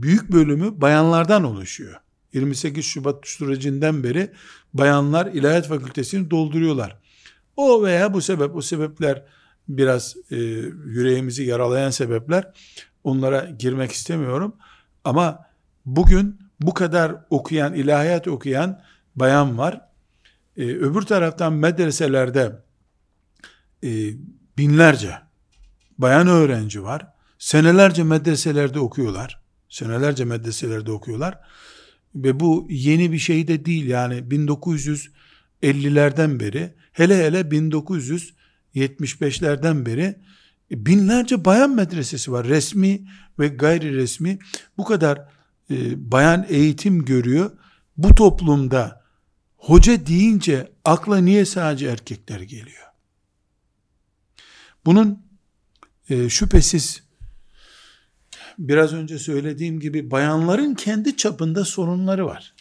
büyük 0.03 0.31
bölümü 0.31 0.81
bayanlardan 0.81 1.43
oluşuyor. 1.43 1.95
28 2.33 2.85
Şubat 2.85 3.27
sürecinden 3.27 4.03
beri 4.03 4.31
bayanlar 4.73 5.25
ilahiyat 5.25 5.67
fakültesini 5.67 6.31
dolduruyorlar. 6.31 6.97
O 7.57 7.83
veya 7.83 8.13
bu 8.13 8.21
sebep, 8.21 8.55
o 8.55 8.61
sebepler 8.61 9.23
biraz 9.67 10.15
e, 10.31 10.35
yüreğimizi 10.85 11.43
yaralayan 11.43 11.89
sebepler. 11.89 12.53
Onlara 13.03 13.49
girmek 13.59 13.91
istemiyorum. 13.91 14.55
Ama 15.03 15.45
bugün 15.85 16.39
bu 16.61 16.73
kadar 16.73 17.15
okuyan, 17.29 17.73
ilahiyat 17.73 18.27
okuyan 18.27 18.81
bayan 19.15 19.57
var. 19.57 19.81
E, 20.57 20.63
öbür 20.63 21.01
taraftan 21.01 21.53
medreselerde 21.53 22.63
e, 23.83 23.89
binlerce 24.57 25.17
bayan 25.97 26.27
öğrenci 26.27 26.83
var. 26.83 27.13
Senelerce 27.43 28.03
medreselerde 28.03 28.79
okuyorlar. 28.79 29.41
Senelerce 29.69 30.25
medreselerde 30.25 30.91
okuyorlar. 30.91 31.39
Ve 32.15 32.39
bu 32.39 32.67
yeni 32.69 33.11
bir 33.11 33.17
şey 33.17 33.47
de 33.47 33.65
değil. 33.65 33.85
Yani 33.85 34.15
1950'lerden 34.15 36.39
beri 36.39 36.73
hele 36.91 37.25
hele 37.25 37.41
1975'lerden 37.41 39.85
beri 39.85 40.15
binlerce 40.71 41.45
bayan 41.45 41.71
medresesi 41.71 42.31
var. 42.31 42.47
Resmi 42.47 43.07
ve 43.39 43.47
gayri 43.47 43.95
resmi 43.95 44.39
bu 44.77 44.83
kadar 44.83 45.29
e, 45.69 46.11
bayan 46.11 46.45
eğitim 46.49 47.05
görüyor. 47.05 47.51
Bu 47.97 48.15
toplumda 48.15 49.03
hoca 49.57 50.05
deyince 50.05 50.71
akla 50.85 51.17
niye 51.17 51.45
sadece 51.45 51.87
erkekler 51.87 52.39
geliyor? 52.39 52.87
Bunun 54.85 55.25
e, 56.09 56.29
şüphesiz 56.29 57.03
biraz 58.59 58.93
önce 58.93 59.19
söylediğim 59.19 59.79
gibi 59.79 60.11
bayanların 60.11 60.75
kendi 60.75 61.17
çapında 61.17 61.65
sorunları 61.65 62.25
var. 62.25 62.53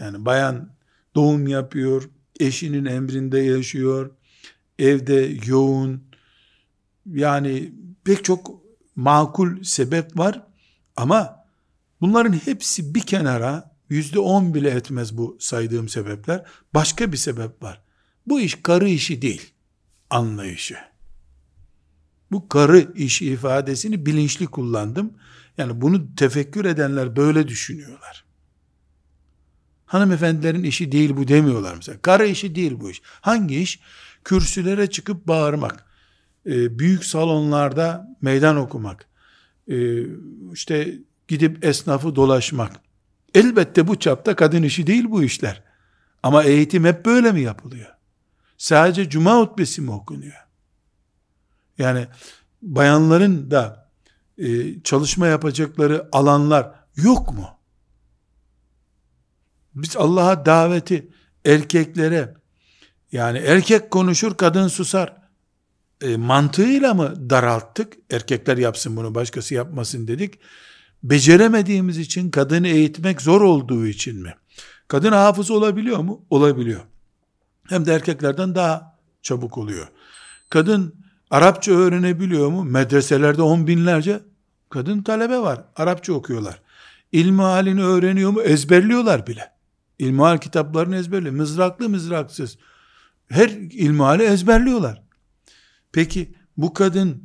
Yani 0.00 0.24
bayan 0.24 0.72
doğum 1.14 1.46
yapıyor, 1.46 2.10
eşinin 2.40 2.84
emrinde 2.84 3.38
yaşıyor, 3.40 4.10
evde 4.78 5.38
yoğun, 5.46 6.04
yani 7.06 7.72
pek 8.04 8.24
çok 8.24 8.62
makul 8.96 9.62
sebep 9.62 10.18
var 10.18 10.46
ama 10.96 11.44
bunların 12.00 12.32
hepsi 12.32 12.94
bir 12.94 13.00
kenara 13.00 13.72
yüzde 13.88 14.18
on 14.18 14.54
bile 14.54 14.70
etmez 14.70 15.16
bu 15.16 15.36
saydığım 15.40 15.88
sebepler. 15.88 16.44
Başka 16.74 17.12
bir 17.12 17.16
sebep 17.16 17.62
var. 17.62 17.82
Bu 18.26 18.40
iş 18.40 18.54
karı 18.62 18.88
işi 18.88 19.22
değil, 19.22 19.50
anlayışı. 20.10 20.76
Bu 22.32 22.48
karı 22.48 22.92
işi 22.94 23.26
ifadesini 23.26 24.06
bilinçli 24.06 24.46
kullandım. 24.46 25.12
Yani 25.58 25.80
bunu 25.80 26.14
tefekkür 26.16 26.64
edenler 26.64 27.16
böyle 27.16 27.48
düşünüyorlar. 27.48 28.24
Hanımefendilerin 29.86 30.62
işi 30.62 30.92
değil 30.92 31.16
bu 31.16 31.28
demiyorlar 31.28 31.74
mesela. 31.76 31.98
Karı 32.02 32.26
işi 32.26 32.54
değil 32.54 32.80
bu 32.80 32.90
iş. 32.90 33.02
Hangi 33.04 33.60
iş? 33.60 33.80
Kürsülere 34.24 34.90
çıkıp 34.90 35.28
bağırmak. 35.28 35.84
Ee, 36.46 36.78
büyük 36.78 37.04
salonlarda 37.04 38.16
meydan 38.22 38.56
okumak. 38.56 39.08
Ee, 39.68 40.02
işte 40.52 40.98
gidip 41.28 41.64
esnafı 41.64 42.16
dolaşmak. 42.16 42.72
Elbette 43.34 43.88
bu 43.88 43.98
çapta 43.98 44.36
kadın 44.36 44.62
işi 44.62 44.86
değil 44.86 45.04
bu 45.08 45.22
işler. 45.22 45.62
Ama 46.22 46.42
eğitim 46.42 46.84
hep 46.84 47.06
böyle 47.06 47.32
mi 47.32 47.40
yapılıyor? 47.40 47.90
Sadece 48.58 49.10
cuma 49.10 49.38
hutbesi 49.38 49.82
mi 49.82 49.90
okunuyor? 49.90 50.41
Yani 51.78 52.06
bayanların 52.62 53.50
da 53.50 53.90
e, 54.38 54.82
çalışma 54.82 55.26
yapacakları 55.26 56.08
alanlar 56.12 56.72
yok 56.96 57.32
mu? 57.32 57.48
Biz 59.74 59.96
Allah'a 59.96 60.46
daveti 60.46 61.08
erkeklere 61.44 62.34
yani 63.12 63.38
erkek 63.38 63.90
konuşur 63.90 64.36
kadın 64.36 64.68
susar 64.68 65.16
e, 66.00 66.16
mantığıyla 66.16 66.94
mı 66.94 67.30
daralttık? 67.30 67.92
Erkekler 68.10 68.56
yapsın 68.56 68.96
bunu 68.96 69.14
başkası 69.14 69.54
yapmasın 69.54 70.08
dedik. 70.08 70.38
Beceremediğimiz 71.02 71.98
için 71.98 72.30
kadını 72.30 72.68
eğitmek 72.68 73.22
zor 73.22 73.40
olduğu 73.40 73.86
için 73.86 74.22
mi? 74.22 74.34
Kadın 74.88 75.12
hafız 75.12 75.50
olabiliyor 75.50 75.98
mu? 75.98 76.24
Olabiliyor. 76.30 76.80
Hem 77.68 77.86
de 77.86 77.94
erkeklerden 77.94 78.54
daha 78.54 78.98
çabuk 79.22 79.58
oluyor. 79.58 79.88
Kadın 80.48 81.01
Arapça 81.32 81.72
öğrenebiliyor 81.72 82.48
mu? 82.48 82.64
Medreselerde 82.64 83.42
on 83.42 83.66
binlerce 83.66 84.20
kadın 84.70 85.02
talebe 85.02 85.38
var. 85.38 85.64
Arapça 85.76 86.12
okuyorlar. 86.12 86.62
İlmi 87.12 87.42
halini 87.42 87.82
öğreniyor 87.82 88.30
mu? 88.30 88.42
Ezberliyorlar 88.42 89.26
bile. 89.26 89.52
İlmihal 89.98 90.38
kitaplarını 90.38 90.96
ezberliyor. 90.96 91.34
Mızraklı 91.34 91.88
mızraksız. 91.88 92.58
Her 93.28 93.48
ilmihali 93.48 94.22
ezberliyorlar. 94.22 95.02
Peki 95.92 96.34
bu 96.56 96.74
kadın 96.74 97.22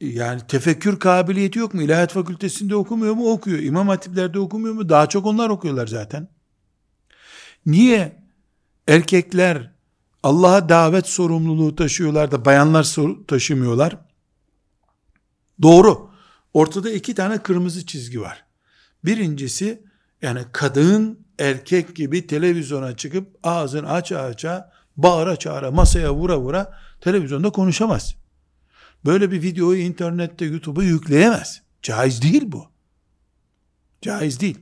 yani 0.00 0.40
tefekkür 0.48 0.98
kabiliyeti 0.98 1.58
yok 1.58 1.74
mu? 1.74 1.82
İlahiyat 1.82 2.12
fakültesinde 2.12 2.76
okumuyor 2.76 3.14
mu? 3.14 3.30
Okuyor. 3.30 3.58
İmam 3.58 3.88
hatiplerde 3.88 4.38
okumuyor 4.38 4.74
mu? 4.74 4.88
Daha 4.88 5.08
çok 5.08 5.26
onlar 5.26 5.48
okuyorlar 5.50 5.86
zaten. 5.86 6.28
Niye 7.66 8.22
erkekler 8.88 9.75
Allah'a 10.26 10.68
davet 10.68 11.06
sorumluluğu 11.06 11.76
taşıyorlar 11.76 12.30
da 12.30 12.44
bayanlar 12.44 12.96
taşımıyorlar? 13.28 13.96
Doğru. 15.62 16.10
Ortada 16.54 16.90
iki 16.90 17.14
tane 17.14 17.42
kırmızı 17.42 17.86
çizgi 17.86 18.20
var. 18.20 18.44
Birincisi 19.04 19.82
yani 20.22 20.40
kadın 20.52 21.26
erkek 21.38 21.96
gibi 21.96 22.26
televizyona 22.26 22.96
çıkıp 22.96 23.38
ağzını 23.42 23.90
aç 23.90 24.12
aça 24.12 24.72
bağıra 24.96 25.36
çağıra 25.36 25.70
masaya 25.70 26.14
vura 26.14 26.40
vura 26.40 26.78
televizyonda 27.00 27.50
konuşamaz. 27.50 28.14
Böyle 29.04 29.30
bir 29.30 29.42
videoyu 29.42 29.80
internette 29.80 30.44
YouTube'a 30.44 30.84
yükleyemez. 30.84 31.62
Caiz 31.82 32.22
değil 32.22 32.42
bu. 32.46 32.68
Caiz 34.02 34.40
değil. 34.40 34.58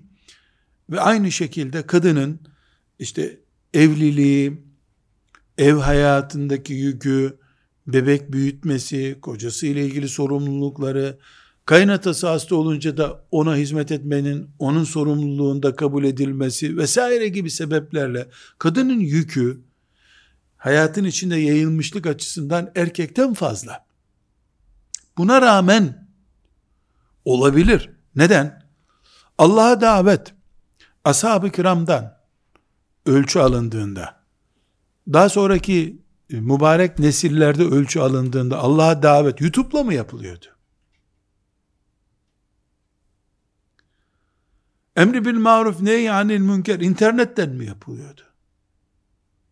Ve 0.90 1.00
aynı 1.00 1.32
şekilde 1.32 1.86
kadının 1.86 2.40
işte 2.98 3.40
evliliği, 3.74 4.63
ev 5.58 5.74
hayatındaki 5.74 6.74
yükü, 6.74 7.38
bebek 7.86 8.32
büyütmesi, 8.32 9.18
kocası 9.22 9.66
ile 9.66 9.86
ilgili 9.86 10.08
sorumlulukları, 10.08 11.18
kaynatası 11.66 12.28
hasta 12.28 12.56
olunca 12.56 12.96
da 12.96 13.24
ona 13.30 13.56
hizmet 13.56 13.92
etmenin, 13.92 14.50
onun 14.58 14.84
sorumluluğunda 14.84 15.76
kabul 15.76 16.04
edilmesi 16.04 16.76
vesaire 16.76 17.28
gibi 17.28 17.50
sebeplerle 17.50 18.28
kadının 18.58 19.00
yükü 19.00 19.60
hayatın 20.56 21.04
içinde 21.04 21.36
yayılmışlık 21.36 22.06
açısından 22.06 22.72
erkekten 22.74 23.34
fazla. 23.34 23.86
Buna 25.18 25.42
rağmen 25.42 26.08
olabilir. 27.24 27.90
Neden? 28.16 28.64
Allah'a 29.38 29.80
davet 29.80 30.34
ashab-ı 31.04 31.50
kiramdan 31.50 32.18
ölçü 33.06 33.38
alındığında 33.38 34.23
daha 35.12 35.28
sonraki 35.28 36.02
mübarek 36.30 36.98
nesillerde 36.98 37.62
ölçü 37.62 38.00
alındığında 38.00 38.58
Allah'a 38.58 39.02
davet 39.02 39.40
YouTube'la 39.40 39.84
mı 39.84 39.94
yapılıyordu? 39.94 40.46
Emri 44.96 45.24
bil 45.24 45.38
maruf 45.38 45.80
neyi 45.80 46.12
anil 46.12 46.40
münker 46.40 46.80
internetten 46.80 47.50
mi 47.50 47.66
yapılıyordu? 47.66 48.20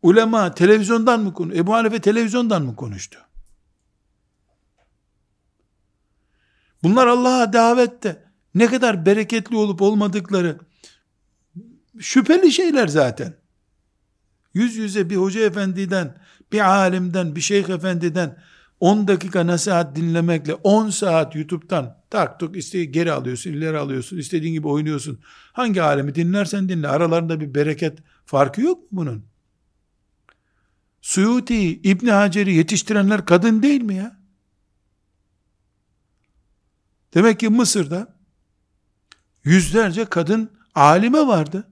Ulema 0.02 0.54
televizyondan 0.54 1.20
mı 1.20 1.34
konu? 1.34 1.54
Ebu 1.54 1.74
Hanife 1.74 2.00
televizyondan 2.00 2.62
mı 2.62 2.76
konuştu? 2.76 3.18
Bunlar 6.82 7.06
Allah'a 7.06 7.52
davette 7.52 8.24
ne 8.54 8.66
kadar 8.66 9.06
bereketli 9.06 9.56
olup 9.56 9.82
olmadıkları 9.82 10.58
şüpheli 11.98 12.52
şeyler 12.52 12.88
zaten. 12.88 13.41
Yüz 14.54 14.76
yüze 14.76 15.10
bir 15.10 15.16
hoca 15.16 15.40
efendiden, 15.40 16.16
bir 16.52 16.60
alimden, 16.60 17.36
bir 17.36 17.40
şeyh 17.40 17.68
efendiden 17.68 18.38
10 18.80 19.08
dakika 19.08 19.46
nasihat 19.46 19.96
dinlemekle 19.96 20.54
10 20.54 20.90
saat 20.90 21.36
YouTube'dan 21.36 22.02
tak 22.10 22.40
tuk 22.40 22.56
iste 22.56 22.84
geri 22.84 23.12
alıyorsun, 23.12 23.50
ileri 23.50 23.78
alıyorsun, 23.78 24.18
istediğin 24.18 24.52
gibi 24.52 24.68
oynuyorsun. 24.68 25.20
Hangi 25.52 25.82
alemi 25.82 26.14
dinlersen 26.14 26.68
dinle. 26.68 26.88
Aralarında 26.88 27.40
bir 27.40 27.54
bereket 27.54 27.98
farkı 28.26 28.60
yok 28.60 28.78
mu 28.78 28.88
bunun? 28.92 29.24
Suyuti, 31.02 31.80
İbn 31.80 32.06
Hacer'i 32.06 32.54
yetiştirenler 32.54 33.26
kadın 33.26 33.62
değil 33.62 33.82
mi 33.82 33.94
ya? 33.94 34.20
Demek 37.14 37.40
ki 37.40 37.48
Mısır'da 37.48 38.16
yüzlerce 39.44 40.04
kadın 40.04 40.50
alime 40.74 41.26
vardı. 41.26 41.68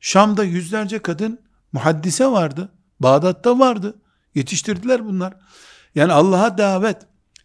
Şam'da 0.00 0.44
yüzlerce 0.44 0.98
kadın 0.98 1.43
muhaddise 1.74 2.26
vardı. 2.26 2.72
Bağdat'ta 3.00 3.58
vardı. 3.58 3.96
Yetiştirdiler 4.34 5.06
bunlar. 5.06 5.34
Yani 5.94 6.12
Allah'a 6.12 6.58
davet 6.58 6.96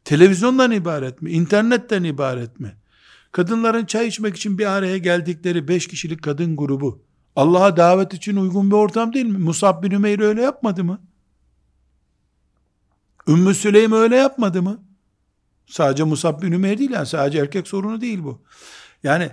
televizyondan 0.05 0.71
ibaret 0.71 1.21
mi? 1.21 1.31
İnternetten 1.31 2.03
ibaret 2.03 2.59
mi? 2.59 2.75
Kadınların 3.31 3.85
çay 3.85 4.07
içmek 4.07 4.35
için 4.35 4.57
bir 4.57 4.65
araya 4.65 4.97
geldikleri 4.97 5.67
beş 5.67 5.87
kişilik 5.87 6.23
kadın 6.23 6.55
grubu 6.55 7.03
Allah'a 7.35 7.77
davet 7.77 8.13
için 8.13 8.35
uygun 8.35 8.71
bir 8.71 8.75
ortam 8.75 9.13
değil 9.13 9.25
mi? 9.25 9.37
Musab 9.37 9.83
bin 9.83 9.91
Ümeyr 9.91 10.19
öyle 10.19 10.41
yapmadı 10.41 10.83
mı? 10.83 11.01
Ümmü 13.27 13.55
Süleym 13.55 13.91
öyle 13.91 14.15
yapmadı 14.15 14.61
mı? 14.61 14.83
Sadece 15.67 16.03
Musab 16.03 16.41
bin 16.41 16.51
Ümeyr 16.51 16.77
değil 16.77 16.91
yani 16.91 17.05
sadece 17.05 17.39
erkek 17.39 17.67
sorunu 17.67 18.01
değil 18.01 18.23
bu. 18.23 18.41
Yani 19.03 19.29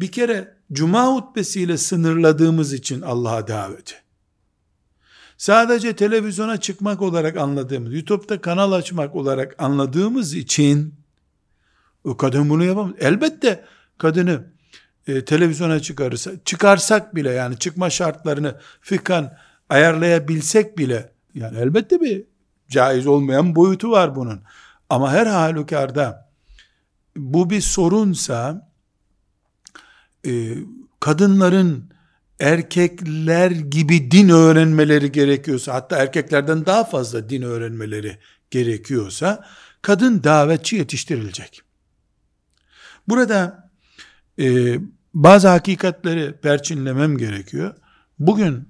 bir 0.00 0.12
kere 0.12 0.56
cuma 0.72 1.06
hutbesiyle 1.14 1.76
sınırladığımız 1.76 2.72
için 2.72 3.00
Allah'a 3.00 3.48
daveti. 3.48 3.94
Sadece 5.40 5.96
televizyona 5.96 6.60
çıkmak 6.60 7.02
olarak 7.02 7.36
anladığımız, 7.36 7.94
YouTube'da 7.94 8.40
kanal 8.40 8.72
açmak 8.72 9.16
olarak 9.16 9.54
anladığımız 9.62 10.34
için 10.34 10.94
o 12.04 12.16
kadın 12.16 12.50
bunu 12.50 12.64
yapamaz. 12.64 12.94
Elbette 12.98 13.64
kadını 13.98 14.44
e, 15.06 15.24
televizyona 15.24 15.80
çıkarırsa, 15.80 16.30
çıkarsak 16.44 17.14
bile 17.14 17.30
yani 17.30 17.58
çıkma 17.58 17.90
şartlarını 17.90 18.60
fıkhan 18.80 19.36
ayarlayabilsek 19.68 20.78
bile 20.78 21.12
yani 21.34 21.58
elbette 21.58 22.00
bir 22.00 22.24
caiz 22.68 23.06
olmayan 23.06 23.56
boyutu 23.56 23.90
var 23.90 24.16
bunun. 24.16 24.42
Ama 24.90 25.12
her 25.12 25.26
halükarda 25.26 26.30
bu 27.16 27.50
bir 27.50 27.60
sorunsa 27.60 28.70
e, 30.26 30.54
kadınların 31.00 31.90
erkekler 32.40 33.50
gibi 33.50 34.10
din 34.10 34.28
öğrenmeleri 34.28 35.12
gerekiyorsa 35.12 35.74
hatta 35.74 35.96
erkeklerden 35.96 36.66
daha 36.66 36.84
fazla 36.84 37.28
din 37.28 37.42
öğrenmeleri 37.42 38.18
gerekiyorsa 38.50 39.44
kadın 39.82 40.24
davetçi 40.24 40.76
yetiştirilecek. 40.76 41.62
Burada 43.08 43.70
e, 44.38 44.76
bazı 45.14 45.48
hakikatleri 45.48 46.32
perçinlemem 46.32 47.18
gerekiyor. 47.18 47.74
Bugün 48.18 48.68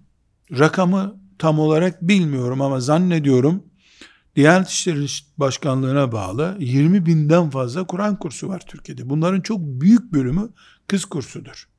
rakamı 0.59 1.21
tam 1.39 1.59
olarak 1.59 2.03
bilmiyorum 2.03 2.63
ama 2.63 2.81
zannediyorum 2.81 3.65
Diyanet 4.37 4.69
İşleri 4.69 5.07
Başkanlığı'na 5.37 6.13
bağlı 6.13 6.57
20 6.59 7.07
binden 7.07 7.51
fazla 7.51 7.87
Kur'an 7.87 8.19
kursu 8.19 8.49
var 8.49 8.63
Türkiye'de. 8.67 9.11
Bunların 9.11 9.41
çok 9.41 9.61
büyük 9.61 10.13
bölümü 10.13 10.49
kız 10.87 11.05
kursudur. 11.05 11.70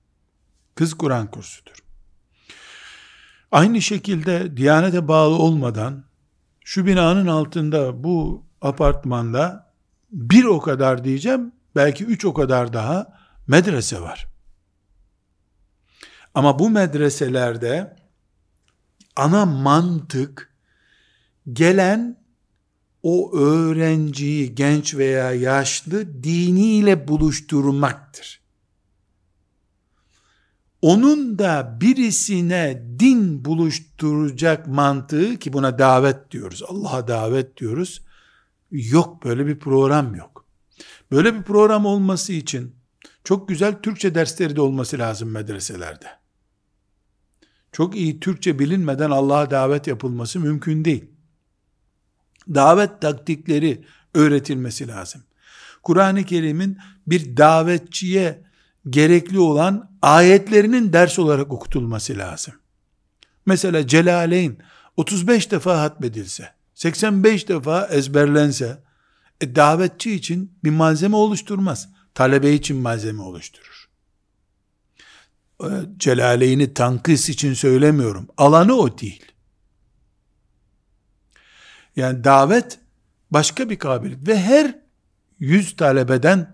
Kız 0.75 0.93
Kur'an 0.93 1.31
kursudur. 1.31 1.75
Aynı 3.51 3.81
şekilde 3.81 4.57
Diyanete 4.57 5.07
bağlı 5.07 5.35
olmadan 5.35 6.03
şu 6.65 6.85
binanın 6.85 7.27
altında 7.27 8.03
bu 8.03 8.45
apartmanda 8.61 9.73
bir 10.11 10.43
o 10.43 10.59
kadar 10.59 11.03
diyeceğim 11.03 11.51
belki 11.75 12.05
üç 12.05 12.25
o 12.25 12.33
kadar 12.33 12.73
daha 12.73 13.19
medrese 13.47 14.01
var. 14.01 14.27
Ama 16.33 16.59
bu 16.59 16.69
medreselerde 16.69 17.95
ana 19.15 19.45
mantık 19.45 20.55
gelen 21.53 22.21
o 23.03 23.37
öğrenciyi 23.37 24.55
genç 24.55 24.95
veya 24.95 25.31
yaşlı 25.31 26.23
diniyle 26.23 27.07
buluşturmaktır. 27.07 28.40
Onun 30.81 31.39
da 31.39 31.77
birisine 31.81 32.83
din 32.99 33.45
buluşturacak 33.45 34.67
mantığı 34.67 35.37
ki 35.37 35.53
buna 35.53 35.79
davet 35.79 36.31
diyoruz. 36.31 36.63
Allah'a 36.67 37.07
davet 37.07 37.57
diyoruz. 37.57 38.01
Yok 38.71 39.25
böyle 39.25 39.47
bir 39.47 39.59
program 39.59 40.15
yok. 40.15 40.45
Böyle 41.11 41.35
bir 41.35 41.43
program 41.43 41.85
olması 41.85 42.33
için 42.33 42.75
çok 43.23 43.47
güzel 43.47 43.81
Türkçe 43.81 44.15
dersleri 44.15 44.55
de 44.55 44.61
olması 44.61 44.99
lazım 44.99 45.29
medreselerde. 45.31 46.07
Çok 47.71 47.95
iyi 47.95 48.19
Türkçe 48.19 48.59
bilinmeden 48.59 49.11
Allah'a 49.11 49.51
davet 49.51 49.87
yapılması 49.87 50.39
mümkün 50.39 50.85
değil. 50.85 51.05
Davet 52.49 53.01
taktikleri 53.01 53.85
öğretilmesi 54.13 54.87
lazım. 54.87 55.23
Kur'an-ı 55.83 56.23
Kerim'in 56.23 56.77
bir 57.07 57.37
davetçiye 57.37 58.43
gerekli 58.89 59.39
olan 59.39 59.90
ayetlerinin 60.01 60.93
ders 60.93 61.19
olarak 61.19 61.51
okutulması 61.53 62.17
lazım. 62.17 62.53
Mesela 63.45 63.87
Celaleyn 63.87 64.57
35 64.97 65.51
defa 65.51 65.81
hatmedilse, 65.81 66.53
85 66.75 67.49
defa 67.49 67.87
ezberlense, 67.87 68.83
e, 69.41 69.55
davetçi 69.55 70.11
için 70.11 70.57
bir 70.63 70.69
malzeme 70.69 71.15
oluşturmaz. 71.15 71.89
Talebe 72.13 72.53
için 72.53 72.77
malzeme 72.77 73.21
oluşturur. 73.21 73.89
E, 75.63 75.67
Celaleyn'i 75.97 76.73
tankis 76.73 77.29
için 77.29 77.53
söylemiyorum. 77.53 78.27
Alanı 78.37 78.75
o 78.75 78.97
değil. 78.97 79.25
Yani 81.95 82.23
davet 82.23 82.79
başka 83.31 83.69
bir 83.69 83.79
kabiliyet 83.79 84.27
ve 84.27 84.39
her 84.39 84.79
yüz 85.39 85.75
talebeden 85.75 86.53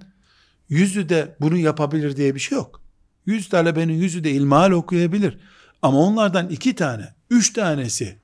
yüzü 0.69 1.09
de 1.09 1.35
bunu 1.41 1.57
yapabilir 1.57 2.17
diye 2.17 2.35
bir 2.35 2.39
şey 2.39 2.57
yok. 2.57 2.86
Yüz 3.27 3.49
talebenin 3.49 3.93
yüzü 3.93 4.23
de 4.23 4.31
ilmihal 4.31 4.71
okuyabilir. 4.71 5.37
Ama 5.81 5.99
onlardan 5.99 6.49
iki 6.49 6.75
tane, 6.75 7.13
üç 7.29 7.53
tanesi 7.53 8.17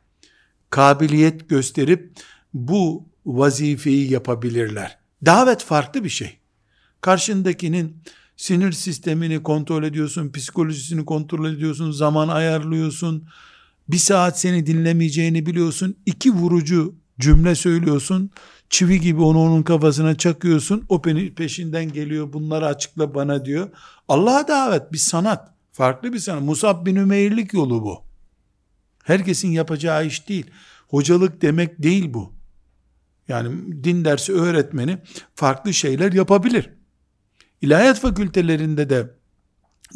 kabiliyet 0.70 1.50
gösterip 1.50 2.14
bu 2.54 3.10
vazifeyi 3.26 4.12
yapabilirler. 4.12 4.98
Davet 5.26 5.64
farklı 5.64 6.04
bir 6.04 6.10
şey. 6.10 6.38
Karşındakinin 7.02 7.98
sinir 8.38 8.72
sistemini 8.72 9.44
kontrol 9.44 9.84
ediyorsun, 9.84 10.32
psikolojisini 10.32 11.06
kontrol 11.06 11.54
ediyorsun, 11.54 11.92
zaman 11.92 12.28
ayarlıyorsun. 12.28 13.28
Bir 13.88 13.98
saat 13.98 14.40
seni 14.40 14.66
dinlemeyeceğini 14.66 15.46
biliyorsun. 15.46 15.96
iki 16.06 16.32
vurucu 16.32 16.96
cümle 17.20 17.56
söylüyorsun. 17.56 18.30
Çivi 18.70 19.00
gibi 19.02 19.22
onu 19.22 19.40
onun 19.40 19.64
kafasına 19.64 20.18
çakıyorsun. 20.18 20.86
O 20.90 21.02
peşinden 21.36 21.94
geliyor. 21.94 22.34
Bunları 22.34 22.66
açıkla 22.66 23.16
bana 23.16 23.46
diyor. 23.46 23.70
Allah'a 24.08 24.48
davet 24.48 24.94
bir 24.94 24.98
sanat. 24.98 25.54
Farklı 25.72 26.14
bir 26.14 26.20
sanat. 26.20 26.44
Musab 26.44 26.86
bin 26.86 26.96
Ümeyr'lik 26.96 27.54
yolu 27.54 27.84
bu. 27.84 28.04
Herkesin 29.04 29.52
yapacağı 29.52 30.06
iş 30.06 30.30
değil. 30.30 30.46
Hocalık 30.88 31.42
demek 31.42 31.84
değil 31.84 32.14
bu. 32.14 32.34
Yani 33.28 33.84
din 33.84 34.06
dersi 34.06 34.34
öğretmeni 34.34 34.98
farklı 35.36 35.74
şeyler 35.74 36.14
yapabilir. 36.14 36.70
İlahiyat 37.62 38.00
fakültelerinde 38.00 38.90
de 38.90 39.10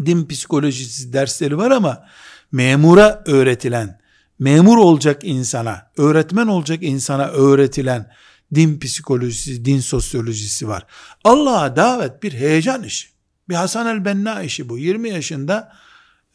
din 0.05 0.27
psikolojisi 0.27 1.13
dersleri 1.13 1.57
var 1.57 1.71
ama 1.71 2.03
memura 2.51 3.23
öğretilen, 3.25 3.99
memur 4.39 4.77
olacak 4.77 5.23
insana, 5.23 5.91
öğretmen 5.97 6.47
olacak 6.47 6.83
insana 6.83 7.27
öğretilen 7.27 8.11
din 8.55 8.79
psikolojisi, 8.79 9.65
din 9.65 9.79
sosyolojisi 9.79 10.67
var. 10.67 10.85
Allah'a 11.23 11.75
davet 11.75 12.23
bir 12.23 12.33
heyecan 12.33 12.83
işi. 12.83 13.09
Bir 13.49 13.55
Hasan 13.55 13.87
el-Benna 13.87 14.43
işi 14.43 14.69
bu. 14.69 14.77
20 14.77 15.09
yaşında 15.09 15.73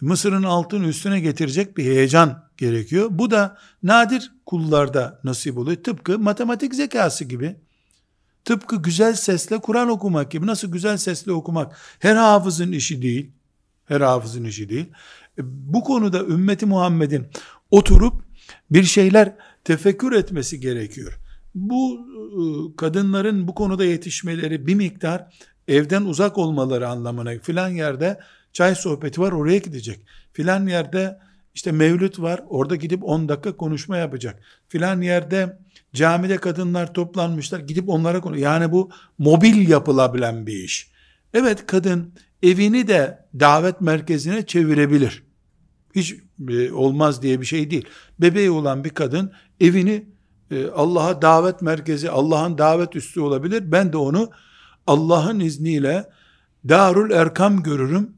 Mısır'ın 0.01 0.42
altını 0.42 0.87
üstüne 0.87 1.20
getirecek 1.20 1.77
bir 1.77 1.85
heyecan 1.85 2.48
gerekiyor. 2.57 3.09
Bu 3.11 3.31
da 3.31 3.59
nadir 3.83 4.33
kullarda 4.46 5.20
nasip 5.25 5.59
oluyor. 5.59 5.77
Tıpkı 5.83 6.18
matematik 6.18 6.75
zekası 6.75 7.25
gibi. 7.25 7.57
Tıpkı 8.44 8.83
güzel 8.83 9.14
sesle 9.14 9.59
Kur'an 9.59 9.88
okumak 9.88 10.31
gibi. 10.31 10.46
Nasıl 10.46 10.72
güzel 10.72 10.96
sesle 10.96 11.33
okumak 11.33 11.77
her 11.98 12.16
hafızın 12.16 12.72
işi 12.72 13.03
değil. 13.03 13.31
Her 13.85 14.01
hafızın 14.01 14.44
işi 14.44 14.68
değil. 14.68 14.87
E, 15.38 15.42
bu 15.44 15.85
konuda 15.85 16.25
ümmeti 16.25 16.66
Muhammed'in 16.66 17.27
oturup 17.70 18.22
bir 18.70 18.85
şeyler 18.85 19.37
tefekkür 19.64 20.12
etmesi 20.12 20.61
gerekiyor. 20.61 21.18
Bu 21.55 21.99
e, 21.99 22.41
kadınların 22.77 23.49
bu 23.49 23.55
konuda 23.55 23.85
yetişmeleri 23.85 24.67
bir 24.67 24.75
miktar 24.75 25.27
evden 25.69 26.03
uzak 26.03 26.38
olmaları 26.38 26.88
anlamına 26.88 27.38
filan 27.43 27.69
yerde 27.69 28.21
çay 28.53 28.75
sohbeti 28.75 29.21
var 29.21 29.33
oraya 29.33 29.59
gidecek. 29.59 30.01
Filan 30.33 30.67
yerde 30.67 31.19
işte 31.55 31.73
mevlüt 31.73 32.21
var 32.21 32.41
orada 32.49 32.77
gidip 32.77 33.05
10 33.05 33.29
dakika 33.29 33.57
konuşma 33.57 33.97
yapacak. 33.97 34.43
Filan 34.69 35.01
yerde 35.01 35.59
camide 35.95 36.37
kadınlar 36.37 36.95
toplanmışlar 36.95 37.61
gidip 37.61 37.88
onlara 37.88 38.21
konu. 38.21 38.38
Yani 38.38 38.73
bu 38.73 38.91
mobil 39.19 39.69
yapılabilen 39.69 40.47
bir 40.47 40.53
iş. 40.65 40.91
Evet 41.35 41.67
kadın 41.67 42.12
evini 42.43 42.88
de 42.88 43.27
davet 43.41 43.81
merkezine 43.81 44.47
çevirebilir. 44.47 45.23
Hiç 45.95 46.15
e, 46.49 46.73
olmaz 46.73 47.23
diye 47.23 47.41
bir 47.41 47.47
şey 47.47 47.71
değil. 47.71 47.85
Bebeği 48.21 48.51
olan 48.51 48.85
bir 48.85 48.91
kadın 48.91 49.33
evini 49.61 50.12
Allah'a 50.75 51.23
davet 51.23 51.62
merkezi, 51.62 52.11
Allah'ın 52.11 52.59
davet 52.59 52.97
üstü 52.97 53.21
olabilir. 53.21 53.73
Ben 53.73 53.93
de 53.93 53.97
onu 53.97 54.31
Allah'ın 54.87 55.41
izniyle 55.41 56.11
Darul 56.69 57.11
Erkam 57.11 57.62
görürüm. 57.62 58.11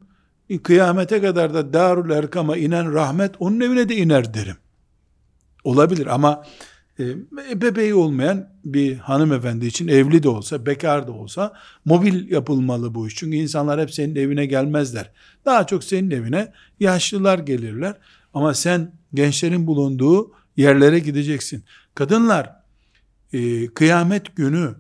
Kıyamete 0.62 1.20
kadar 1.20 1.54
da 1.54 1.72
Darul 1.72 2.10
Erkam'a 2.10 2.56
inen 2.56 2.94
rahmet 2.94 3.34
onun 3.38 3.60
evine 3.60 3.88
de 3.88 3.96
iner 3.96 4.34
derim. 4.34 4.56
Olabilir 5.64 6.06
ama 6.06 6.44
e, 7.00 7.04
bebeği 7.60 7.94
olmayan 7.94 8.48
bir 8.64 8.96
hanımefendi 8.96 9.66
için 9.66 9.88
evli 9.88 10.22
de 10.22 10.28
olsa, 10.28 10.66
bekar 10.66 11.06
da 11.06 11.12
olsa 11.12 11.52
mobil 11.84 12.30
yapılmalı 12.30 12.94
bu 12.94 13.06
iş. 13.06 13.14
Çünkü 13.14 13.36
insanlar 13.36 13.80
hep 13.80 13.94
senin 13.94 14.16
evine 14.16 14.46
gelmezler. 14.46 15.10
Daha 15.44 15.66
çok 15.66 15.84
senin 15.84 16.10
evine 16.10 16.52
yaşlılar 16.80 17.38
gelirler. 17.38 17.94
Ama 18.34 18.54
sen 18.54 18.92
gençlerin 19.14 19.66
bulunduğu 19.66 20.32
yerlere 20.56 20.98
gideceksin. 20.98 21.64
Kadınlar 21.94 22.56
e, 23.32 23.66
kıyamet 23.66 24.36
günü 24.36 24.74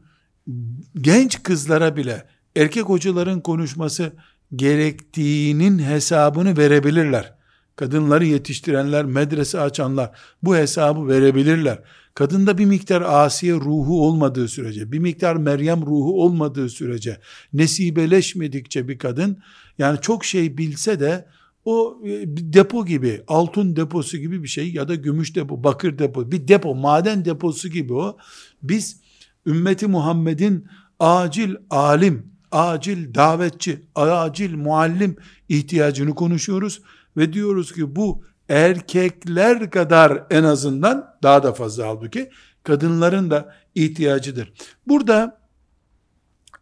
genç 1.00 1.42
kızlara 1.42 1.96
bile 1.96 2.26
erkek 2.56 2.82
hocaların 2.82 3.40
konuşması 3.40 4.12
gerektiğinin 4.56 5.78
hesabını 5.78 6.56
verebilirler. 6.56 7.34
Kadınları 7.76 8.24
yetiştirenler, 8.24 9.04
medrese 9.04 9.60
açanlar 9.60 10.10
bu 10.42 10.56
hesabı 10.56 11.08
verebilirler. 11.08 11.78
Kadında 12.14 12.58
bir 12.58 12.64
miktar 12.64 13.02
Asiye 13.02 13.54
ruhu 13.54 14.06
olmadığı 14.06 14.48
sürece, 14.48 14.92
bir 14.92 14.98
miktar 14.98 15.36
Meryem 15.36 15.82
ruhu 15.82 16.22
olmadığı 16.22 16.68
sürece, 16.68 17.20
nesibeleşmedikçe 17.52 18.88
bir 18.88 18.98
kadın, 18.98 19.42
yani 19.78 19.98
çok 20.00 20.24
şey 20.24 20.58
bilse 20.58 21.00
de 21.00 21.26
o 21.64 22.00
e, 22.04 22.24
depo 22.26 22.86
gibi, 22.86 23.22
altın 23.28 23.76
deposu 23.76 24.16
gibi 24.16 24.42
bir 24.42 24.48
şey 24.48 24.72
ya 24.72 24.88
da 24.88 24.94
gümüş 24.94 25.36
depo, 25.36 25.64
bakır 25.64 25.98
depo, 25.98 26.32
bir 26.32 26.48
depo, 26.48 26.74
maden 26.74 27.24
deposu 27.24 27.68
gibi 27.68 27.94
o. 27.94 28.16
Biz 28.62 29.00
ümmeti 29.46 29.86
Muhammed'in 29.86 30.66
acil 31.00 31.54
alim, 31.70 32.26
acil 32.52 33.14
davetçi, 33.14 33.86
acil 33.94 34.56
muallim 34.56 35.16
ihtiyacını 35.48 36.14
konuşuyoruz 36.14 36.82
ve 37.16 37.32
diyoruz 37.32 37.72
ki 37.72 37.96
bu 37.96 38.24
erkekler 38.48 39.70
kadar 39.70 40.26
en 40.30 40.44
azından 40.44 41.16
daha 41.22 41.42
da 41.42 41.52
fazla 41.52 41.86
halbuki 41.86 42.30
kadınların 42.62 43.30
da 43.30 43.54
ihtiyacıdır. 43.74 44.52
Burada 44.86 45.40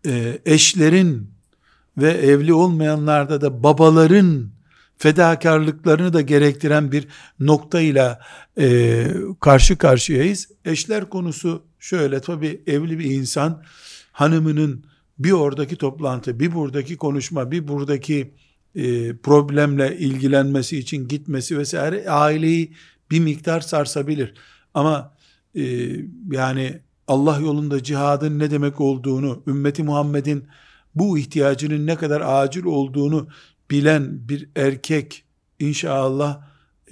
e, 0.07 0.39
eşlerin 0.47 1.31
ve 1.99 2.11
evli 2.11 2.55
olmayanlarda 2.55 3.41
da 3.41 3.63
babaların 3.63 4.51
fedakarlıklarını 5.03 6.13
da 6.13 6.21
gerektiren 6.21 6.93
bir 6.93 7.09
noktayla 7.41 8.21
e, 8.59 9.07
karşı 9.41 9.79
karşıyayız. 9.79 10.49
Eşler 10.65 11.11
konusu 11.11 11.63
şöyle 11.79 12.21
tabi 12.21 12.63
evli 12.67 12.99
bir 12.99 13.05
insan 13.05 13.63
hanımının 14.13 14.85
bir 15.19 15.33
oradaki 15.33 15.77
toplantı, 15.77 16.41
bir 16.41 16.55
buradaki 16.55 16.97
konuşma, 16.97 17.51
bir 17.51 17.69
buradaki 17.69 18.35
e, 18.75 19.17
problemle 19.17 19.99
ilgilenmesi 19.99 20.79
için 20.79 21.09
gitmesi 21.09 21.59
vesaire 21.59 22.11
aileyi 22.11 22.73
bir 23.11 23.21
miktar 23.21 23.61
sarsabilir. 23.61 24.35
Ama 24.75 25.15
e, 25.55 25.63
yani 26.31 26.81
Allah 27.09 27.39
yolunda 27.39 27.83
cihadın 27.83 28.39
ne 28.39 28.51
demek 28.51 28.81
olduğunu, 28.81 29.43
ümmeti 29.47 29.83
Muhammed'in 29.83 30.45
bu 30.95 31.19
ihtiyacının 31.19 31.87
ne 31.87 31.97
kadar 31.97 32.23
acil 32.25 32.65
olduğunu 32.65 33.29
bilen 33.73 34.29
bir 34.29 34.49
erkek 34.57 35.25
inşallah 35.59 36.43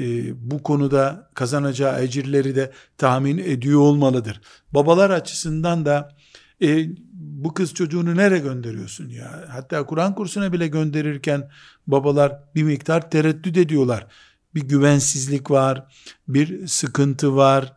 e, 0.00 0.04
bu 0.50 0.62
konuda 0.62 1.30
kazanacağı 1.34 2.02
ecirleri 2.02 2.56
de 2.56 2.72
tahmin 2.98 3.38
ediyor 3.38 3.80
olmalıdır. 3.80 4.40
Babalar 4.72 5.10
açısından 5.10 5.86
da 5.86 6.16
e, 6.62 6.86
bu 7.12 7.54
kız 7.54 7.74
çocuğunu 7.74 8.16
nereye 8.16 8.40
gönderiyorsun 8.40 9.08
ya? 9.08 9.44
Hatta 9.48 9.86
Kur'an 9.86 10.14
kursuna 10.14 10.52
bile 10.52 10.66
gönderirken 10.68 11.50
babalar 11.86 12.40
bir 12.54 12.62
miktar 12.62 13.10
tereddüt 13.10 13.56
ediyorlar. 13.56 14.06
Bir 14.54 14.62
güvensizlik 14.62 15.50
var, 15.50 15.86
bir 16.28 16.66
sıkıntı 16.66 17.36
var. 17.36 17.72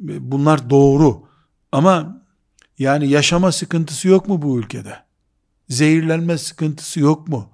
Bunlar 0.00 0.70
doğru. 0.70 1.24
Ama 1.72 2.20
Yani 2.80 3.08
yaşama 3.08 3.52
sıkıntısı 3.52 4.08
yok 4.08 4.28
mu 4.28 4.42
bu 4.42 4.58
ülkede? 4.58 4.96
Zehirlenme 5.68 6.38
sıkıntısı 6.38 7.00
yok 7.00 7.28
mu? 7.28 7.50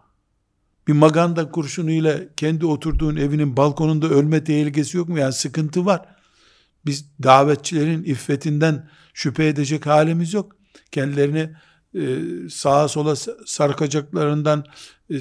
Bir 0.89 0.93
maganda 0.93 1.51
kurşunuyla 1.51 2.21
kendi 2.37 2.67
oturduğun 2.67 3.17
evinin 3.17 3.57
balkonunda 3.57 4.09
ölme 4.09 4.45
tehlikesi 4.45 4.97
yok 4.97 5.09
mu? 5.09 5.19
Yani 5.19 5.33
sıkıntı 5.33 5.87
var. 5.87 6.03
Biz 6.87 7.11
davetçilerin 7.23 8.05
iffetinden 8.05 8.89
şüphe 9.15 9.47
edecek 9.47 9.87
halimiz 9.87 10.35
yok. 10.35 10.57
Kendilerini 10.93 11.51
e, 11.95 12.19
sağa 12.51 12.89
sola 12.89 13.17
sarkacaklarından, 13.47 14.65
e, 15.11 15.21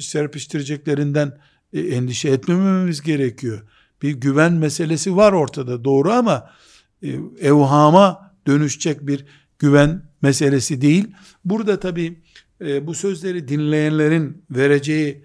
serpiştireceklerinden 0.00 1.38
e, 1.72 1.80
endişe 1.80 2.28
etmememiz 2.28 3.02
gerekiyor. 3.02 3.62
Bir 4.02 4.10
güven 4.10 4.52
meselesi 4.52 5.16
var 5.16 5.32
ortada 5.32 5.84
doğru 5.84 6.12
ama 6.12 6.50
evhama 7.40 8.34
dönüşecek 8.46 9.06
bir 9.06 9.26
güven 9.58 10.02
meselesi 10.22 10.80
değil. 10.80 11.08
Burada 11.44 11.80
tabi 12.60 12.86
bu 12.86 12.94
sözleri 12.94 13.48
dinleyenlerin 13.48 14.44
vereceği 14.50 15.24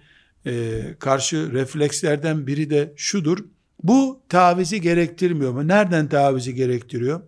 karşı 0.99 1.53
reflekslerden 1.53 2.47
biri 2.47 2.69
de 2.69 2.93
şudur. 2.95 3.37
Bu 3.83 4.21
tavizi 4.29 4.81
gerektirmiyor 4.81 5.51
mu? 5.51 5.67
Nereden 5.67 6.09
tavizi 6.09 6.55
gerektiriyor? 6.55 7.21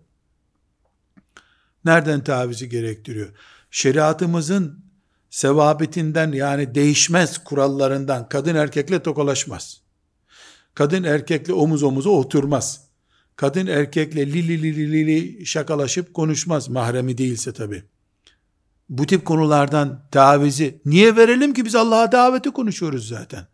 Nereden 1.85 2.23
tavizi 2.23 2.69
gerektiriyor? 2.69 3.29
Şeriatımızın 3.71 4.83
sevabetinden 5.29 6.31
yani 6.31 6.75
değişmez 6.75 7.37
kurallarından 7.37 8.29
kadın 8.29 8.55
erkekle 8.55 9.03
tokalaşmaz. 9.03 9.81
Kadın 10.73 11.03
erkekle 11.03 11.53
omuz 11.53 11.83
omuza 11.83 12.09
oturmaz. 12.09 12.87
Kadın 13.35 13.67
erkekle 13.67 14.27
li 14.27 14.47
li 14.47 14.63
li 14.63 14.91
li 14.91 15.07
li, 15.07 15.45
şakalaşıp 15.45 16.13
konuşmaz 16.13 16.69
mahremi 16.69 17.17
değilse 17.17 17.53
tabi. 17.53 17.83
Bu 18.89 19.05
tip 19.05 19.25
konulardan 19.25 20.01
tavizi 20.11 20.81
niye 20.85 21.15
verelim 21.15 21.53
ki 21.53 21.65
biz 21.65 21.75
Allah'a 21.75 22.11
daveti 22.11 22.51
konuşuyoruz 22.51 23.07
zaten. 23.07 23.47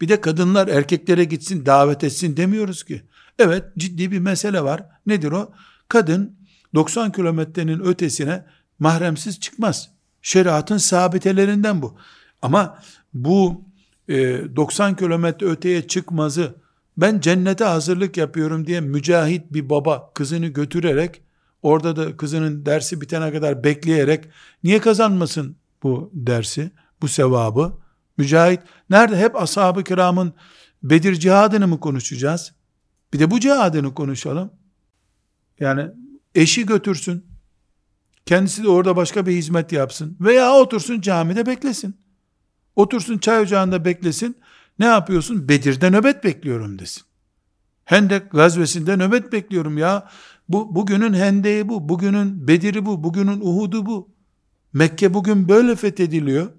Bir 0.00 0.08
de 0.08 0.20
kadınlar 0.20 0.68
erkeklere 0.68 1.24
gitsin 1.24 1.66
davet 1.66 2.04
etsin 2.04 2.36
demiyoruz 2.36 2.84
ki. 2.84 3.02
Evet 3.38 3.64
ciddi 3.78 4.12
bir 4.12 4.18
mesele 4.18 4.64
var. 4.64 4.82
Nedir 5.06 5.32
o? 5.32 5.52
Kadın 5.88 6.36
90 6.74 7.12
kilometrenin 7.12 7.80
ötesine 7.80 8.44
mahremsiz 8.78 9.40
çıkmaz. 9.40 9.90
Şeriatın 10.22 10.76
sabitelerinden 10.76 11.82
bu. 11.82 11.98
Ama 12.42 12.78
bu 13.14 13.64
e, 14.08 14.16
90 14.56 14.96
kilometre 14.96 15.46
öteye 15.46 15.86
çıkmazı 15.86 16.54
ben 16.96 17.20
cennete 17.20 17.64
hazırlık 17.64 18.16
yapıyorum 18.16 18.66
diye 18.66 18.80
mücahit 18.80 19.52
bir 19.52 19.70
baba 19.70 20.10
kızını 20.14 20.46
götürerek 20.46 21.22
orada 21.62 21.96
da 21.96 22.16
kızının 22.16 22.66
dersi 22.66 23.00
bitene 23.00 23.32
kadar 23.32 23.64
bekleyerek 23.64 24.24
niye 24.64 24.80
kazanmasın 24.80 25.56
bu 25.82 26.10
dersi, 26.14 26.70
bu 27.02 27.08
sevabı? 27.08 27.78
Mücahit 28.16 28.60
nerede? 28.90 29.16
Hep 29.16 29.36
ashab-ı 29.36 29.84
kiramın 29.84 30.34
Bedir 30.82 31.14
cihadını 31.14 31.68
mı 31.68 31.80
konuşacağız? 31.80 32.52
Bir 33.12 33.18
de 33.18 33.30
bu 33.30 33.40
cihadını 33.40 33.94
konuşalım. 33.94 34.52
Yani 35.60 35.86
eşi 36.34 36.66
götürsün. 36.66 37.26
Kendisi 38.26 38.62
de 38.64 38.68
orada 38.68 38.96
başka 38.96 39.26
bir 39.26 39.32
hizmet 39.32 39.72
yapsın. 39.72 40.16
Veya 40.20 40.52
otursun 40.52 41.00
camide 41.00 41.46
beklesin. 41.46 41.96
Otursun 42.76 43.18
çay 43.18 43.40
ocağında 43.40 43.84
beklesin. 43.84 44.36
Ne 44.78 44.86
yapıyorsun? 44.86 45.48
Bedir'de 45.48 45.90
nöbet 45.90 46.24
bekliyorum 46.24 46.78
desin. 46.78 47.02
Hendek 47.84 48.30
gazvesinde 48.30 48.96
nöbet 48.96 49.32
bekliyorum 49.32 49.78
ya. 49.78 50.10
Bu 50.48 50.74
bugünün 50.74 51.12
hendeği 51.12 51.68
bu, 51.68 51.88
bugünün 51.88 52.48
Bedir'i 52.48 52.86
bu, 52.86 53.04
bugünün 53.04 53.40
Uhud'u 53.40 53.86
bu. 53.86 54.10
Mekke 54.72 55.14
bugün 55.14 55.48
böyle 55.48 55.76
fethediliyor. 55.76 56.50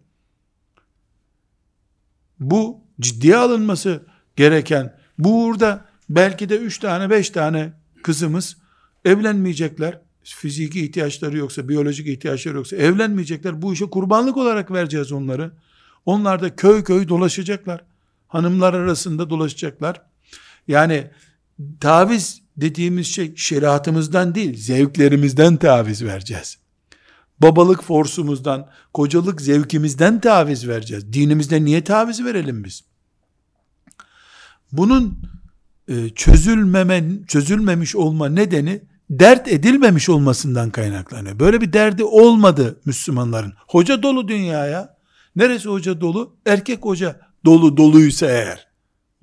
Bu 2.40 2.82
ciddiye 3.00 3.38
alınması 3.38 4.06
gereken, 4.36 4.96
bu 5.18 5.44
uğurda 5.44 5.86
belki 6.10 6.50
de 6.50 6.58
üç 6.58 6.78
tane, 6.78 7.10
beş 7.10 7.30
tane 7.30 7.74
kızımız 8.04 8.58
evlenmeyecekler. 9.06 10.02
Fiziki 10.24 10.86
ihtiyaçları 10.86 11.38
yoksa, 11.38 11.70
biyolojik 11.70 12.08
ihtiyaçları 12.08 12.56
yoksa 12.56 12.76
evlenmeyecekler. 12.76 13.62
Bu 13.62 13.74
işe 13.74 13.86
kurbanlık 13.86 14.38
olarak 14.38 14.72
vereceğiz 14.72 15.12
onları. 15.12 15.52
Onlar 16.06 16.42
da 16.42 16.56
köy 16.56 16.84
köy 16.84 17.08
dolaşacaklar. 17.08 17.84
Hanımlar 18.28 18.74
arasında 18.74 19.30
dolaşacaklar. 19.30 20.02
Yani 20.68 21.08
taviz 21.80 22.42
dediğimiz 22.62 23.08
şey 23.08 23.36
şeriatımızdan 23.36 24.36
değil, 24.36 24.58
zevklerimizden 24.58 25.58
taviz 25.58 26.04
vereceğiz. 26.04 26.58
Babalık 27.40 27.84
forsumuzdan, 27.84 28.70
kocalık 28.94 29.42
zevkimizden 29.42 30.22
taviz 30.22 30.68
vereceğiz. 30.68 31.14
Dinimizde 31.14 31.66
niye 31.66 31.84
taviz 31.84 32.26
verelim 32.26 32.64
biz? 32.64 32.84
Bunun 34.72 35.20
e, 35.88 36.10
çözülmeme, 36.10 37.04
çözülmemiş 37.28 37.96
olma 37.96 38.30
nedeni 38.30 38.82
dert 39.10 39.48
edilmemiş 39.48 40.10
olmasından 40.10 40.70
kaynaklanıyor. 40.70 41.40
Böyle 41.40 41.62
bir 41.62 41.74
derdi 41.74 42.04
olmadı 42.04 42.80
Müslümanların. 42.86 43.54
Hoca 43.68 44.04
dolu 44.04 44.28
dünyaya. 44.28 44.98
Neresi 45.36 45.70
hoca 45.70 46.02
dolu? 46.02 46.36
Erkek 46.46 46.86
hoca 46.86 47.20
dolu 47.46 47.78
doluysa 47.78 48.26
eğer. 48.26 48.68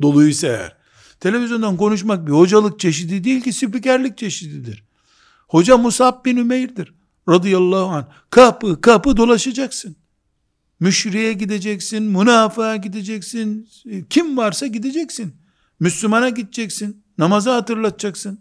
Doluysa 0.03 0.47
eğer. 0.47 0.77
Televizyondan 1.21 1.77
konuşmak 1.77 2.27
bir 2.27 2.33
hocalık 2.33 2.81
çeşidi 2.81 3.25
değil 3.25 3.41
ki 3.41 3.53
spikerlik 3.53 4.19
çeşididir. 4.19 4.85
Hoca 5.49 5.77
Musab 5.77 6.25
bin 6.25 6.37
Ümeyr'dir. 6.37 6.95
Radıyallahu 7.29 7.87
anh. 7.87 8.05
Kapı 8.31 8.81
kapı 8.81 9.17
dolaşacaksın. 9.17 9.97
Müşriye 10.81 11.33
gideceksin, 11.33 12.03
münafığa 12.03 12.77
gideceksin, 12.77 13.69
kim 14.11 14.37
varsa 14.37 14.67
gideceksin. 14.67 15.35
Müslümana 15.81 16.29
gideceksin, 16.29 17.03
namazı 17.19 17.51
hatırlatacaksın. 17.51 18.41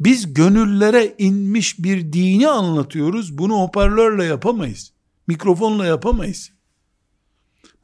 Biz 0.00 0.34
gönüllere 0.34 1.14
inmiş 1.18 1.78
bir 1.78 2.12
dini 2.12 2.48
anlatıyoruz. 2.48 3.38
Bunu 3.38 3.54
hoparlörle 3.54 4.24
yapamayız. 4.24 4.92
Mikrofonla 5.26 5.86
yapamayız. 5.86 6.50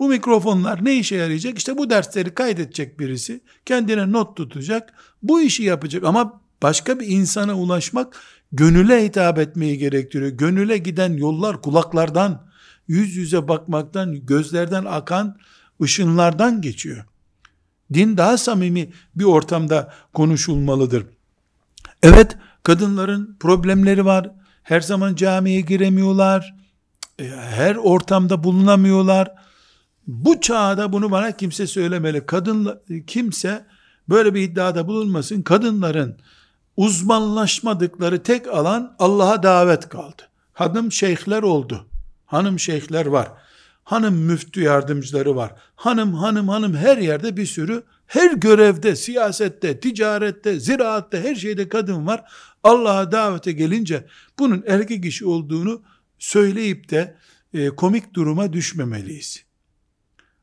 Bu 0.01 0.09
mikrofonlar 0.09 0.85
ne 0.85 0.95
işe 0.97 1.17
yarayacak? 1.17 1.59
İşte 1.59 1.79
bu 1.79 1.91
dersleri 1.91 2.35
kaydedecek 2.35 3.01
birisi. 3.01 3.41
Kendine 3.67 4.13
not 4.13 4.37
tutacak. 4.37 4.93
Bu 5.23 5.41
işi 5.41 5.63
yapacak 5.63 6.05
ama 6.05 6.41
başka 6.63 7.01
bir 7.01 7.07
insana 7.07 7.55
ulaşmak 7.55 8.17
gönüle 8.53 9.05
hitap 9.05 9.39
etmeyi 9.39 9.79
gerektiriyor. 9.79 10.31
Gönüle 10.31 10.79
giden 10.79 11.13
yollar 11.13 11.63
kulaklardan, 11.63 12.47
yüz 12.89 13.17
yüze 13.17 13.49
bakmaktan, 13.49 14.27
gözlerden 14.27 14.85
akan 14.85 15.39
ışınlardan 15.83 16.61
geçiyor. 16.61 17.05
Din 17.95 18.17
daha 18.17 18.39
samimi 18.39 18.93
bir 19.15 19.25
ortamda 19.25 19.93
konuşulmalıdır. 20.13 21.07
Evet, 22.03 22.37
kadınların 22.63 23.37
problemleri 23.41 24.05
var. 24.05 24.31
Her 24.63 24.81
zaman 24.81 25.15
camiye 25.15 25.61
giremiyorlar. 25.61 26.55
E, 27.19 27.25
her 27.29 27.77
ortamda 27.77 28.45
bulunamıyorlar. 28.45 29.50
Bu 30.11 30.41
çağda 30.41 30.93
bunu 30.93 31.11
bana 31.11 31.37
kimse 31.37 31.67
söylemeli. 31.67 32.27
Kadın 32.27 32.81
kimse 33.07 33.67
böyle 34.09 34.35
bir 34.35 34.43
iddiada 34.43 34.89
bulunmasın. 34.89 35.43
Kadınların 35.43 36.17
uzmanlaşmadıkları 36.77 38.23
tek 38.23 38.49
alan 38.49 38.97
Allah'a 38.99 39.43
davet 39.43 39.89
kaldı. 39.89 40.23
Hanım 40.53 40.93
şeyhler 40.93 41.43
oldu. 41.43 41.87
Hanım 42.27 42.59
şeyhler 42.59 43.07
var. 43.07 43.29
Hanım 43.85 44.15
müftü 44.15 44.63
yardımcıları 44.63 45.37
var. 45.37 45.55
Hanım 45.77 46.15
hanım 46.15 46.49
hanım 46.49 46.75
her 46.75 46.99
yerde 46.99 47.37
bir 47.37 47.47
sürü 47.47 47.83
her 48.07 48.33
görevde, 48.33 48.97
siyasette, 48.97 49.81
ticarette, 49.81 50.61
ziraatte 50.61 51.23
her 51.23 51.35
şeyde 51.35 51.69
kadın 51.69 52.07
var. 52.07 52.25
Allah'a 52.63 53.13
davete 53.13 53.53
gelince 53.53 54.07
bunun 54.39 54.65
erkek 54.67 55.05
işi 55.05 55.27
olduğunu 55.27 55.83
söyleyip 56.19 56.91
de 56.91 57.17
e, 57.55 57.69
komik 57.69 58.15
duruma 58.15 58.53
düşmemeliyiz. 58.53 59.50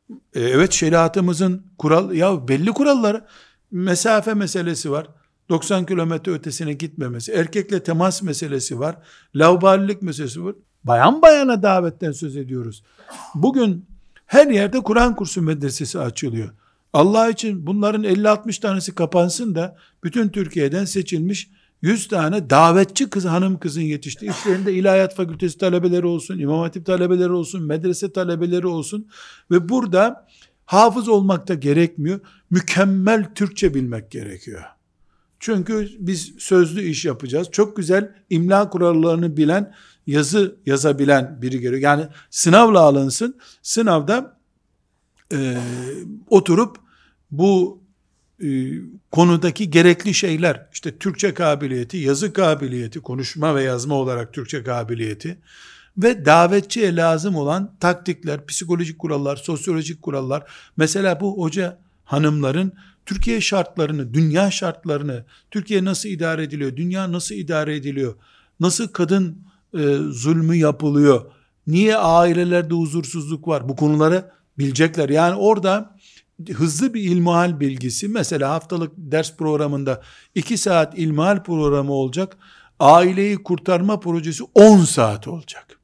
E, 0.09 0.41
evet 0.41 0.71
şeriatımızın 0.71 1.63
kural 1.77 2.11
ya 2.11 2.47
belli 2.47 2.71
kuralları 2.71 3.25
mesafe 3.71 4.33
meselesi 4.33 4.91
var. 4.91 5.07
90 5.49 5.85
kilometre 5.85 6.31
ötesine 6.31 6.73
gitmemesi, 6.73 7.31
erkekle 7.31 7.83
temas 7.83 8.21
meselesi 8.21 8.79
var, 8.79 8.95
laubalilik 9.35 10.01
meselesi 10.01 10.43
var. 10.43 10.55
Bayan 10.83 11.21
bayana 11.21 11.63
davetten 11.63 12.11
söz 12.11 12.37
ediyoruz. 12.37 12.83
Bugün 13.35 13.85
her 14.25 14.47
yerde 14.47 14.79
Kur'an 14.79 15.15
kursu 15.15 15.41
medresesi 15.41 15.99
açılıyor. 15.99 16.49
Allah 16.93 17.29
için 17.29 17.67
bunların 17.67 18.03
50-60 18.03 18.61
tanesi 18.61 18.95
kapansın 18.95 19.55
da 19.55 19.77
bütün 20.03 20.29
Türkiye'den 20.29 20.85
seçilmiş 20.85 21.49
100 21.81 22.07
tane 22.07 22.49
davetçi 22.49 23.09
kız 23.09 23.25
hanım 23.25 23.59
kızın 23.59 23.81
yetişti. 23.81 24.25
İçlerinde 24.25 24.73
ilahiyat 24.73 25.15
fakültesi 25.15 25.57
talebeleri 25.57 26.05
olsun, 26.05 26.39
imam 26.39 26.59
hatip 26.59 26.85
talebeleri 26.85 27.31
olsun, 27.31 27.63
medrese 27.63 28.13
talebeleri 28.13 28.67
olsun 28.67 29.07
ve 29.51 29.69
burada 29.69 30.27
hafız 30.65 31.09
olmak 31.09 31.47
da 31.47 31.53
gerekmiyor. 31.53 32.19
Mükemmel 32.49 33.33
Türkçe 33.35 33.73
bilmek 33.73 34.11
gerekiyor. 34.11 34.63
Çünkü 35.39 35.89
biz 35.99 36.33
sözlü 36.37 36.81
iş 36.81 37.05
yapacağız. 37.05 37.47
Çok 37.51 37.77
güzel 37.77 38.15
imla 38.29 38.69
kurallarını 38.69 39.37
bilen, 39.37 39.73
yazı 40.07 40.55
yazabilen 40.65 41.41
biri 41.41 41.59
gerekiyor. 41.59 41.81
Yani 41.81 42.07
sınavla 42.29 42.79
alınsın. 42.79 43.37
Sınavda 43.61 44.37
e, 45.33 45.57
oturup 46.29 46.77
bu 47.31 47.81
konudaki 49.11 49.69
gerekli 49.69 50.13
şeyler, 50.13 50.67
işte 50.73 50.97
Türkçe 50.97 51.33
kabiliyeti, 51.33 51.97
yazı 51.97 52.33
kabiliyeti, 52.33 52.99
konuşma 52.99 53.55
ve 53.55 53.63
yazma 53.63 53.95
olarak 53.95 54.33
Türkçe 54.33 54.63
kabiliyeti 54.63 55.37
ve 55.97 56.25
davetçiye 56.25 56.95
lazım 56.95 57.35
olan 57.35 57.75
taktikler, 57.79 58.45
psikolojik 58.45 58.99
kurallar, 58.99 59.35
sosyolojik 59.35 60.01
kurallar. 60.01 60.43
Mesela 60.77 61.19
bu 61.19 61.37
hoca 61.37 61.79
hanımların 62.03 62.73
Türkiye 63.05 63.41
şartlarını, 63.41 64.13
dünya 64.13 64.51
şartlarını, 64.51 65.25
Türkiye 65.51 65.85
nasıl 65.85 66.09
idare 66.09 66.43
ediliyor, 66.43 66.75
dünya 66.75 67.11
nasıl 67.11 67.35
idare 67.35 67.75
ediliyor, 67.75 68.15
nasıl 68.59 68.87
kadın 68.87 69.37
e, 69.73 69.95
zulmü 70.09 70.55
yapılıyor, 70.55 71.31
niye 71.67 71.97
ailelerde 71.97 72.73
huzursuzluk 72.73 73.47
var, 73.47 73.69
bu 73.69 73.75
konuları 73.75 74.31
bilecekler. 74.57 75.09
Yani 75.09 75.35
orada 75.35 75.96
hızlı 76.53 76.93
bir 76.93 77.01
ilmihal 77.01 77.59
bilgisi, 77.59 78.07
mesela 78.07 78.49
haftalık 78.49 78.91
ders 78.97 79.35
programında 79.37 80.01
2 80.35 80.57
saat 80.57 80.97
ilmihal 80.99 81.43
programı 81.43 81.93
olacak, 81.93 82.37
aileyi 82.79 83.43
kurtarma 83.43 83.99
projesi 83.99 84.43
10 84.55 84.83
saat 84.83 85.27
olacak. 85.27 85.79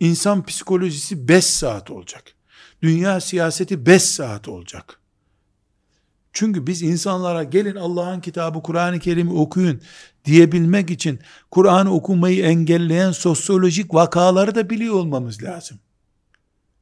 İnsan 0.00 0.44
psikolojisi 0.44 1.28
5 1.28 1.44
saat 1.44 1.90
olacak. 1.90 2.34
Dünya 2.82 3.20
siyaseti 3.20 3.86
5 3.86 4.02
saat 4.02 4.48
olacak. 4.48 5.00
Çünkü 6.32 6.66
biz 6.66 6.82
insanlara 6.82 7.44
gelin 7.44 7.76
Allah'ın 7.76 8.20
kitabı 8.20 8.62
Kur'an-ı 8.62 8.98
Kerim'i 8.98 9.32
okuyun 9.32 9.80
diyebilmek 10.24 10.90
için 10.90 11.20
Kur'an'ı 11.50 11.92
okumayı 11.92 12.44
engelleyen 12.44 13.12
sosyolojik 13.12 13.94
vakaları 13.94 14.54
da 14.54 14.70
biliyor 14.70 14.94
olmamız 14.94 15.42
lazım. 15.42 15.78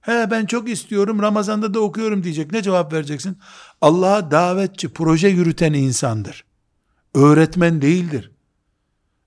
He 0.05 0.31
ben 0.31 0.47
çok 0.47 0.69
istiyorum 0.69 1.23
Ramazan'da 1.23 1.75
da 1.75 1.81
okuyorum 1.81 2.25
diyecek. 2.25 2.53
Ne 2.53 2.63
cevap 2.63 2.93
vereceksin? 2.93 3.39
Allah'a 3.81 4.31
davetçi, 4.31 4.89
proje 4.89 5.29
yürüten 5.29 5.73
insandır. 5.73 6.45
Öğretmen 7.15 7.83
değildir. 7.83 8.31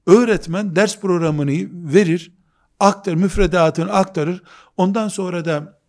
Öğretmen 0.05 0.75
ders 0.75 0.99
programını 0.99 1.51
verir, 1.93 2.31
aktar, 2.79 3.13
müfredatını 3.13 3.93
aktarır. 3.93 4.43
Ondan 4.77 5.07
sonra 5.07 5.45
da 5.45 5.79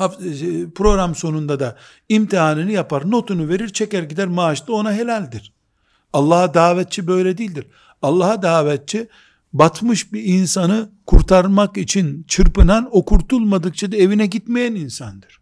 e, 0.00 0.70
program 0.74 1.14
sonunda 1.14 1.60
da 1.60 1.76
imtihanını 2.08 2.72
yapar, 2.72 3.10
notunu 3.10 3.48
verir, 3.48 3.68
çeker 3.68 4.02
gider, 4.02 4.26
maaş 4.26 4.68
da 4.68 4.72
ona 4.72 4.92
helaldir. 4.92 5.52
Allah'a 6.12 6.54
davetçi 6.54 7.06
böyle 7.06 7.38
değildir. 7.38 7.66
Allah'a 8.02 8.42
davetçi 8.42 9.08
batmış 9.52 10.12
bir 10.12 10.24
insanı 10.24 10.90
kurtarmak 11.08 11.76
için 11.76 12.24
çırpınan, 12.28 12.88
o 12.90 13.04
kurtulmadıkça 13.04 13.92
da 13.92 13.96
evine 13.96 14.26
gitmeyen 14.26 14.74
insandır. 14.74 15.40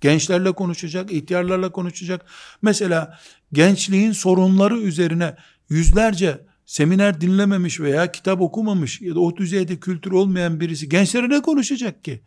Gençlerle 0.00 0.52
konuşacak, 0.52 1.12
ihtiyarlarla 1.12 1.72
konuşacak. 1.72 2.26
Mesela 2.62 3.18
gençliğin 3.52 4.12
sorunları 4.12 4.78
üzerine 4.78 5.36
yüzlerce 5.68 6.46
seminer 6.66 7.20
dinlememiş 7.20 7.80
veya 7.80 8.12
kitap 8.12 8.40
okumamış 8.40 9.00
ya 9.00 9.14
da 9.14 9.20
o 9.20 9.36
düzeyde 9.36 9.80
kültür 9.80 10.12
olmayan 10.12 10.60
birisi 10.60 10.88
gençlere 10.88 11.28
ne 11.28 11.42
konuşacak 11.42 12.04
ki? 12.04 12.22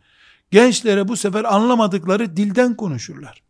Gençlere 0.50 1.08
bu 1.08 1.16
sefer 1.16 1.54
anlamadıkları 1.54 2.36
dilden 2.36 2.76
konuşurlar. 2.76 3.42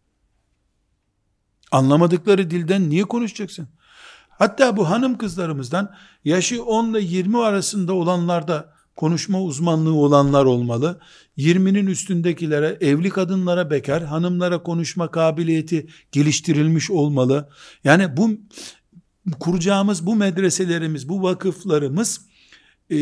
Anlamadıkları 1.73 2.51
dilden 2.51 2.91
niye 2.91 3.05
konuşacaksın? 3.05 3.69
Hatta 4.29 4.77
bu 4.77 4.91
hanım 4.91 5.19
kızlarımızdan 5.19 5.95
yaşı 6.25 6.65
10 6.65 6.91
ile 6.91 7.01
20 7.01 7.39
arasında 7.39 7.93
olanlar 7.93 8.49
da 8.49 8.73
konuşma 8.97 9.43
uzmanlığı 9.43 9.95
olanlar 9.95 10.45
olmalı. 10.45 11.01
20'nin 11.39 11.87
üstündekilere, 11.87 12.79
evli 12.81 13.11
kadınlara, 13.11 13.71
bekar 13.71 14.05
hanımlara 14.05 14.63
konuşma 14.63 15.11
kabiliyeti 15.11 15.87
geliştirilmiş 16.13 16.91
olmalı. 16.91 17.49
Yani 17.85 18.17
bu 18.17 18.31
kuracağımız 19.41 20.07
bu 20.07 20.17
medreselerimiz, 20.17 21.09
bu 21.09 21.23
vakıflarımız 21.23 22.21
e, 22.93 22.97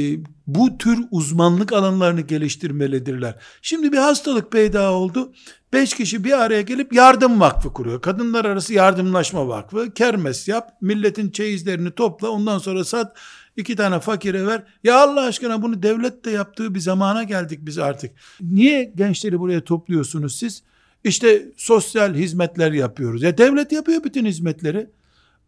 bu 0.46 0.78
tür 0.78 0.98
uzmanlık 1.10 1.72
alanlarını 1.72 2.20
geliştirmelidirler. 2.20 3.34
Şimdi 3.62 3.92
bir 3.92 3.98
hastalık 3.98 4.52
peyda 4.52 4.92
oldu. 4.92 5.32
Beş 5.72 5.94
kişi 5.94 6.24
bir 6.24 6.40
araya 6.40 6.62
gelip 6.62 6.92
yardım 6.92 7.40
vakfı 7.40 7.72
kuruyor. 7.72 8.02
Kadınlar 8.02 8.44
arası 8.44 8.74
yardımlaşma 8.74 9.48
vakfı. 9.48 9.94
Kermes 9.94 10.48
yap, 10.48 10.72
milletin 10.80 11.30
çeyizlerini 11.30 11.90
topla, 11.90 12.28
ondan 12.28 12.58
sonra 12.58 12.84
sat, 12.84 13.16
iki 13.56 13.76
tane 13.76 14.00
fakire 14.00 14.46
ver. 14.46 14.62
Ya 14.84 14.98
Allah 15.00 15.20
aşkına 15.20 15.62
bunu 15.62 15.82
devlet 15.82 16.24
de 16.24 16.30
yaptığı 16.30 16.74
bir 16.74 16.80
zamana 16.80 17.22
geldik 17.22 17.58
biz 17.62 17.78
artık. 17.78 18.10
Niye 18.40 18.92
gençleri 18.96 19.40
buraya 19.40 19.64
topluyorsunuz 19.64 20.38
siz? 20.38 20.62
İşte 21.04 21.52
sosyal 21.56 22.14
hizmetler 22.14 22.72
yapıyoruz. 22.72 23.22
Ya 23.22 23.38
devlet 23.38 23.72
yapıyor 23.72 24.04
bütün 24.04 24.26
hizmetleri. 24.26 24.90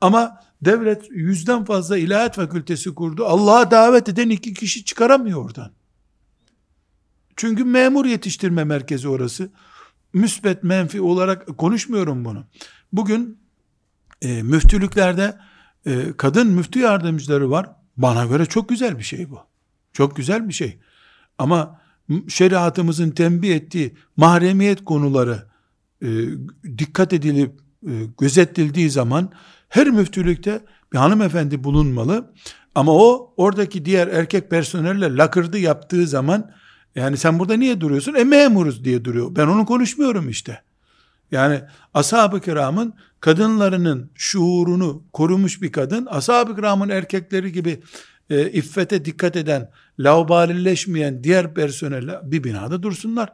Ama 0.01 0.41
devlet 0.63 1.11
yüzden 1.11 1.65
fazla 1.65 1.99
ilahiyat 1.99 2.37
fakültesi 2.37 2.95
kurdu. 2.95 3.25
Allah'a 3.27 3.71
davet 3.71 4.09
eden 4.09 4.29
iki 4.29 4.55
kişi 4.55 4.85
çıkaramıyor 4.85 5.45
oradan. 5.45 5.73
Çünkü 7.37 7.65
memur 7.65 8.07
yetiştirme 8.07 8.65
merkezi 8.65 9.09
orası. 9.09 9.51
Müsbet 10.13 10.65
menfi 10.65 11.01
olarak 11.01 11.59
konuşmuyorum 11.59 12.25
bunu. 12.25 12.45
Bugün 12.93 13.39
e, 14.23 14.43
müftülüklerde 14.43 15.39
e, 15.87 16.13
kadın 16.17 16.49
müftü 16.49 16.79
yardımcıları 16.79 17.51
var. 17.51 17.71
Bana 17.97 18.25
göre 18.25 18.47
çok 18.47 18.69
güzel 18.69 18.99
bir 18.99 19.03
şey 19.03 19.31
bu. 19.31 19.39
Çok 19.93 20.17
güzel 20.17 20.49
bir 20.49 20.53
şey. 20.53 20.79
Ama 21.39 21.81
şeriatımızın 22.29 23.11
tembih 23.11 23.55
ettiği 23.55 23.95
mahremiyet 24.17 24.85
konuları 24.85 25.43
e, 26.03 26.09
dikkat 26.79 27.13
edilip 27.13 27.53
e, 27.87 27.93
gözetildiği 28.19 28.91
zaman 28.91 29.33
her 29.69 29.91
müftülükte 29.91 30.65
bir 30.93 30.99
hanımefendi 30.99 31.65
bulunmalı. 31.65 32.33
Ama 32.75 32.93
o 32.93 33.35
oradaki 33.37 33.85
diğer 33.85 34.09
erkek 34.09 34.51
personelle 34.51 35.17
lakırdı 35.17 35.59
yaptığı 35.59 36.07
zaman 36.07 36.51
yani 36.95 37.17
sen 37.17 37.39
burada 37.39 37.55
niye 37.55 37.81
duruyorsun? 37.81 38.15
E 38.15 38.25
memuruz 38.25 38.85
diye 38.85 39.05
duruyor. 39.05 39.37
Ben 39.37 39.47
onu 39.47 39.67
konuşmuyorum 39.67 40.29
işte. 40.29 40.63
Yani 41.33 41.61
ashab-ı 41.95 42.41
kiramın 42.41 42.95
kadınlarının 43.21 44.11
şuurunu 44.15 45.03
korumuş 45.13 45.63
bir 45.63 45.73
kadın, 45.73 46.07
ashab-ı 46.07 46.57
kiramın 46.57 46.89
erkekleri 46.89 47.53
gibi 47.53 47.83
e, 48.31 48.51
iffete 48.51 49.05
dikkat 49.05 49.37
eden, 49.37 49.71
laubalilleşmeyen 49.99 51.25
diğer 51.25 51.55
personelle 51.55 52.21
bir 52.23 52.45
binada 52.45 52.83
dursunlar. 52.83 53.33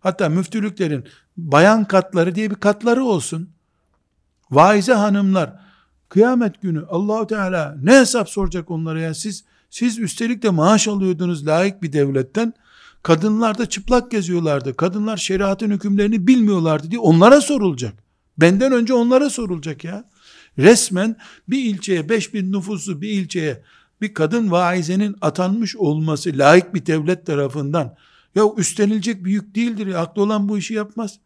Hatta 0.00 0.28
müftülüklerin 0.28 1.04
bayan 1.36 1.84
katları 1.84 2.34
diye 2.34 2.50
bir 2.50 2.54
katları 2.54 3.04
olsun. 3.04 3.50
Vaize 4.50 4.92
hanımlar 4.92 5.66
Kıyamet 6.08 6.62
günü 6.62 6.84
Allahu 6.86 7.26
Teala 7.26 7.76
ne 7.82 7.98
hesap 7.98 8.30
soracak 8.30 8.70
onlara 8.70 9.00
ya 9.00 9.14
siz 9.14 9.44
siz 9.70 9.98
üstelik 9.98 10.42
de 10.42 10.50
maaş 10.50 10.88
alıyordunuz 10.88 11.46
layık 11.46 11.82
bir 11.82 11.92
devletten. 11.92 12.54
Kadınlar 13.06 13.58
da 13.58 13.66
çıplak 13.66 14.10
geziyorlardı. 14.10 14.76
Kadınlar 14.76 15.16
şeriatın 15.16 15.70
hükümlerini 15.70 16.26
bilmiyorlardı 16.26 16.90
diye 16.90 17.00
onlara 17.00 17.40
sorulacak. 17.40 17.94
Benden 18.38 18.72
önce 18.72 18.94
onlara 18.94 19.30
sorulacak 19.30 19.84
ya. 19.84 20.10
Resmen 20.58 21.16
bir 21.48 21.64
ilçeye 21.64 22.08
5000 22.08 22.52
nüfuslu 22.52 23.00
bir 23.00 23.08
ilçeye 23.08 23.62
bir 24.00 24.14
kadın 24.14 24.50
vaizenin 24.50 25.16
atanmış 25.20 25.76
olması 25.76 26.30
layık 26.34 26.74
bir 26.74 26.86
devlet 26.86 27.26
tarafından 27.26 27.96
ya 28.34 28.44
üstlenilecek 28.56 29.24
bir 29.24 29.30
yük 29.30 29.54
değildir. 29.54 29.86
Ya, 29.86 29.98
aklı 29.98 30.22
olan 30.22 30.48
bu 30.48 30.58
işi 30.58 30.74
yapmaz. 30.74 31.18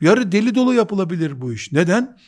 Yarı 0.00 0.32
deli 0.32 0.54
dolu 0.54 0.74
yapılabilir 0.74 1.40
bu 1.40 1.52
iş. 1.52 1.72
Neden? 1.72 2.18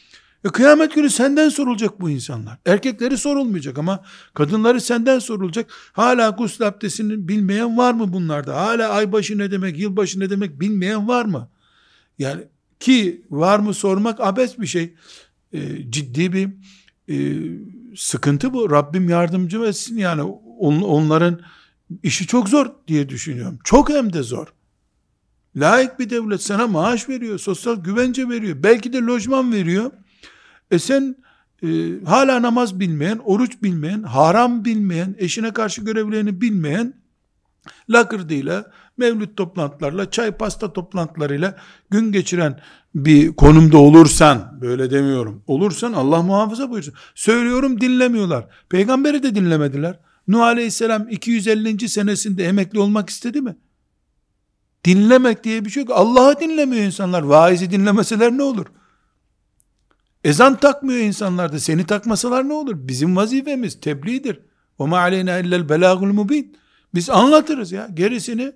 E 0.44 0.48
kıyamet 0.48 0.94
günü 0.94 1.10
senden 1.10 1.48
sorulacak 1.48 2.00
bu 2.00 2.10
insanlar. 2.10 2.58
Erkekleri 2.66 3.18
sorulmayacak 3.18 3.78
ama 3.78 4.04
kadınları 4.34 4.80
senden 4.80 5.18
sorulacak. 5.18 5.70
Hala 5.92 6.30
gusül 6.30 6.66
abdestini 6.66 7.28
bilmeyen 7.28 7.78
var 7.78 7.94
mı 7.94 8.12
bunlarda? 8.12 8.56
Hala 8.56 8.88
aybaşı 8.88 9.38
ne 9.38 9.50
demek, 9.50 9.78
yılbaşı 9.78 10.20
ne 10.20 10.30
demek 10.30 10.60
bilmeyen 10.60 11.08
var 11.08 11.24
mı? 11.24 11.48
Yani 12.18 12.42
ki 12.80 13.22
var 13.30 13.58
mı 13.58 13.74
sormak 13.74 14.20
abes 14.20 14.58
bir 14.58 14.66
şey. 14.66 14.94
E, 15.52 15.90
ciddi 15.90 16.32
bir 16.32 16.48
e, 17.08 17.16
sıkıntı 17.96 18.52
bu. 18.52 18.70
Rabbim 18.70 19.08
yardımcı 19.08 19.58
etsin 19.58 19.96
yani 19.96 20.22
on, 20.58 20.80
onların 20.80 21.40
işi 22.02 22.26
çok 22.26 22.48
zor 22.48 22.66
diye 22.88 23.08
düşünüyorum. 23.08 23.58
Çok 23.64 23.90
hem 23.90 24.12
de 24.12 24.22
zor. 24.22 24.46
Layık 25.56 25.98
bir 25.98 26.10
devlet 26.10 26.42
sana 26.42 26.66
maaş 26.66 27.08
veriyor, 27.08 27.38
sosyal 27.38 27.76
güvence 27.76 28.28
veriyor, 28.28 28.62
belki 28.62 28.92
de 28.92 28.98
lojman 28.98 29.52
veriyor. 29.52 29.90
E 30.70 30.78
sen 30.78 31.16
e, 31.62 31.68
hala 32.04 32.42
namaz 32.42 32.80
bilmeyen, 32.80 33.20
oruç 33.24 33.62
bilmeyen, 33.62 34.02
haram 34.02 34.64
bilmeyen, 34.64 35.14
eşine 35.18 35.52
karşı 35.52 35.82
görevlerini 35.82 36.40
bilmeyen, 36.40 36.94
lakırdıyla, 37.90 38.70
mevlüt 38.96 39.36
toplantılarla, 39.36 40.10
çay 40.10 40.32
pasta 40.32 40.72
toplantılarıyla 40.72 41.56
gün 41.90 42.12
geçiren 42.12 42.60
bir 42.94 43.36
konumda 43.36 43.78
olursan, 43.78 44.58
böyle 44.60 44.90
demiyorum, 44.90 45.42
olursan 45.46 45.92
Allah 45.92 46.22
muhafaza 46.22 46.70
buyursun. 46.70 46.94
Söylüyorum 47.14 47.80
dinlemiyorlar. 47.80 48.46
Peygamberi 48.68 49.22
de 49.22 49.34
dinlemediler. 49.34 49.98
Nuh 50.28 50.42
Aleyhisselam 50.42 51.08
250. 51.08 51.88
senesinde 51.88 52.44
emekli 52.44 52.78
olmak 52.78 53.10
istedi 53.10 53.40
mi? 53.40 53.56
Dinlemek 54.84 55.44
diye 55.44 55.64
bir 55.64 55.70
şey 55.70 55.82
yok. 55.82 55.92
Allah'ı 55.94 56.40
dinlemiyor 56.40 56.84
insanlar. 56.84 57.22
Vaizi 57.22 57.70
dinlemeseler 57.70 58.32
ne 58.32 58.42
olur? 58.42 58.66
Ezan 60.23 60.55
takmıyor 60.55 60.99
insanlar 60.99 61.53
da. 61.53 61.59
Seni 61.59 61.85
takmasalar 61.85 62.49
ne 62.49 62.53
olur? 62.53 62.75
Bizim 62.75 63.15
vazifemiz 63.15 63.79
tebliğdir. 63.79 64.39
وَمَا 64.79 65.09
عَلَيْنَا 65.09 65.41
اِلَّا 65.41 65.65
الْبَلَاغُ 65.65 66.11
الْمُب۪ينَ 66.11 66.45
Biz 66.95 67.09
anlatırız 67.09 67.71
ya. 67.71 67.87
Gerisini 67.93 68.53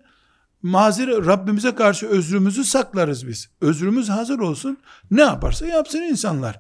mazir 0.62 1.08
Rabbimize 1.08 1.76
karşı 1.76 2.08
özrümüzü 2.08 2.64
saklarız 2.64 3.28
biz. 3.28 3.50
Özrümüz 3.62 4.10
hazır 4.10 4.40
olsun. 4.40 4.78
Ne 5.12 5.22
yaparsa 5.22 5.66
yapsın 5.66 6.02
insanlar. 6.02 6.60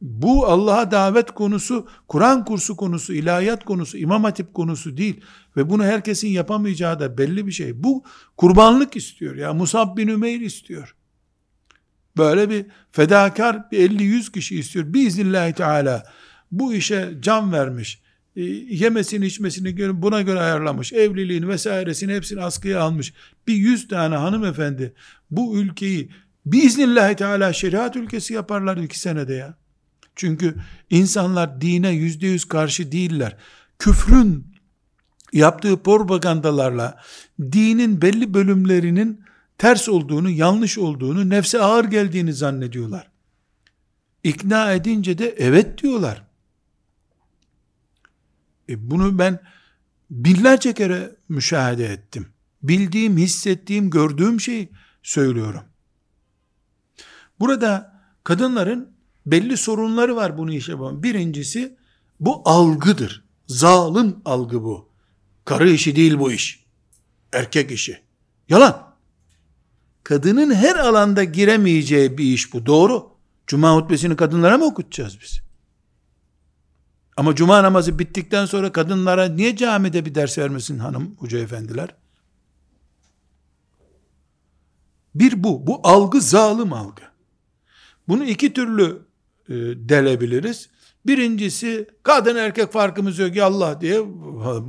Bu 0.00 0.46
Allah'a 0.46 0.90
davet 0.90 1.30
konusu, 1.30 1.86
Kur'an 2.08 2.44
kursu 2.44 2.76
konusu, 2.76 3.12
ilahiyat 3.12 3.64
konusu, 3.64 3.98
imam 3.98 4.24
hatip 4.24 4.54
konusu 4.54 4.96
değil. 4.96 5.20
Ve 5.56 5.70
bunu 5.70 5.84
herkesin 5.84 6.28
yapamayacağı 6.28 7.00
da 7.00 7.18
belli 7.18 7.46
bir 7.46 7.52
şey. 7.52 7.82
Bu 7.82 8.04
kurbanlık 8.36 8.96
istiyor 8.96 9.36
ya. 9.36 9.54
Musab 9.54 9.96
bin 9.96 10.08
Ümeyr 10.08 10.40
istiyor. 10.40 10.94
Böyle 12.17 12.49
bir 12.49 12.65
fedakar 12.91 13.71
bir 13.71 13.89
50-100 13.89 14.31
kişi 14.31 14.59
istiyor. 14.59 14.93
Biiznillahü 14.93 15.53
teala 15.53 16.03
bu 16.51 16.73
işe 16.73 17.13
can 17.19 17.51
vermiş. 17.51 18.01
E, 18.35 18.41
yemesini 18.69 19.25
içmesini 19.25 20.01
buna 20.01 20.21
göre 20.21 20.39
ayarlamış. 20.39 20.93
Evliliğini 20.93 21.47
vesairesini 21.47 22.13
hepsini 22.13 22.41
askıya 22.41 22.81
almış. 22.81 23.13
Bir 23.47 23.53
yüz 23.53 23.87
tane 23.87 24.15
hanımefendi 24.15 24.93
bu 25.31 25.57
ülkeyi 25.57 26.11
biiznillahü 26.45 27.15
teala 27.15 27.53
şeriat 27.53 27.95
ülkesi 27.95 28.33
yaparlar 28.33 28.77
iki 28.77 28.99
senede 28.99 29.33
ya. 29.33 29.57
Çünkü 30.15 30.55
insanlar 30.89 31.61
dine 31.61 31.89
yüzde 31.89 32.27
yüz 32.27 32.45
karşı 32.45 32.91
değiller. 32.91 33.37
Küfrün 33.79 34.45
yaptığı 35.33 35.83
propagandalarla 35.83 37.01
dinin 37.41 38.01
belli 38.01 38.33
bölümlerinin 38.33 39.21
ters 39.61 39.89
olduğunu, 39.89 40.29
yanlış 40.29 40.77
olduğunu, 40.77 41.29
nefse 41.29 41.59
ağır 41.59 41.85
geldiğini 41.85 42.33
zannediyorlar. 42.33 43.11
İkna 44.23 44.73
edince 44.73 45.17
de 45.17 45.35
evet 45.37 45.81
diyorlar. 45.81 46.23
E 48.69 48.91
bunu 48.91 49.19
ben 49.19 49.39
binlerce 50.11 50.73
kere 50.73 51.15
müşahede 51.29 51.85
ettim. 51.85 52.27
Bildiğim, 52.63 53.17
hissettiğim, 53.17 53.89
gördüğüm 53.89 54.41
şeyi 54.41 54.69
söylüyorum. 55.03 55.63
Burada 57.39 58.01
kadınların 58.23 58.89
belli 59.25 59.57
sorunları 59.57 60.15
var 60.15 60.37
bunu 60.37 60.53
işe 60.53 60.71
yapan. 60.71 61.03
Birincisi 61.03 61.77
bu 62.19 62.41
algıdır. 62.45 63.23
Zalim 63.47 64.15
algı 64.25 64.63
bu. 64.63 64.89
Karı 65.45 65.69
işi 65.69 65.95
değil 65.95 66.19
bu 66.19 66.31
iş. 66.31 66.65
Erkek 67.33 67.71
işi. 67.71 68.01
Yalan. 68.49 68.90
Kadının 70.03 70.53
her 70.53 70.75
alanda 70.75 71.23
giremeyeceği 71.23 72.17
bir 72.17 72.23
iş 72.23 72.53
bu. 72.53 72.65
Doğru. 72.65 73.11
Cuma 73.47 73.75
hutbesini 73.75 74.15
kadınlara 74.15 74.57
mı 74.57 74.65
okutacağız 74.65 75.17
biz? 75.21 75.41
Ama 77.17 77.35
cuma 77.35 77.63
namazı 77.63 77.99
bittikten 77.99 78.45
sonra 78.45 78.71
kadınlara 78.71 79.25
niye 79.25 79.55
camide 79.55 80.05
bir 80.05 80.15
ders 80.15 80.37
vermesin 80.37 80.79
hanım 80.79 81.15
hoca 81.17 81.39
efendiler? 81.39 81.95
Bir 85.15 85.43
bu. 85.43 85.67
Bu 85.67 85.79
algı 85.83 86.21
zalim 86.21 86.73
algı. 86.73 87.01
Bunu 88.07 88.23
iki 88.23 88.53
türlü 88.53 89.01
e, 89.49 89.53
delebiliriz. 89.89 90.69
Birincisi 91.05 91.87
kadın 92.03 92.35
erkek 92.35 92.71
farkımız 92.71 93.19
yok 93.19 93.35
ya 93.35 93.45
Allah 93.45 93.81
diye 93.81 94.05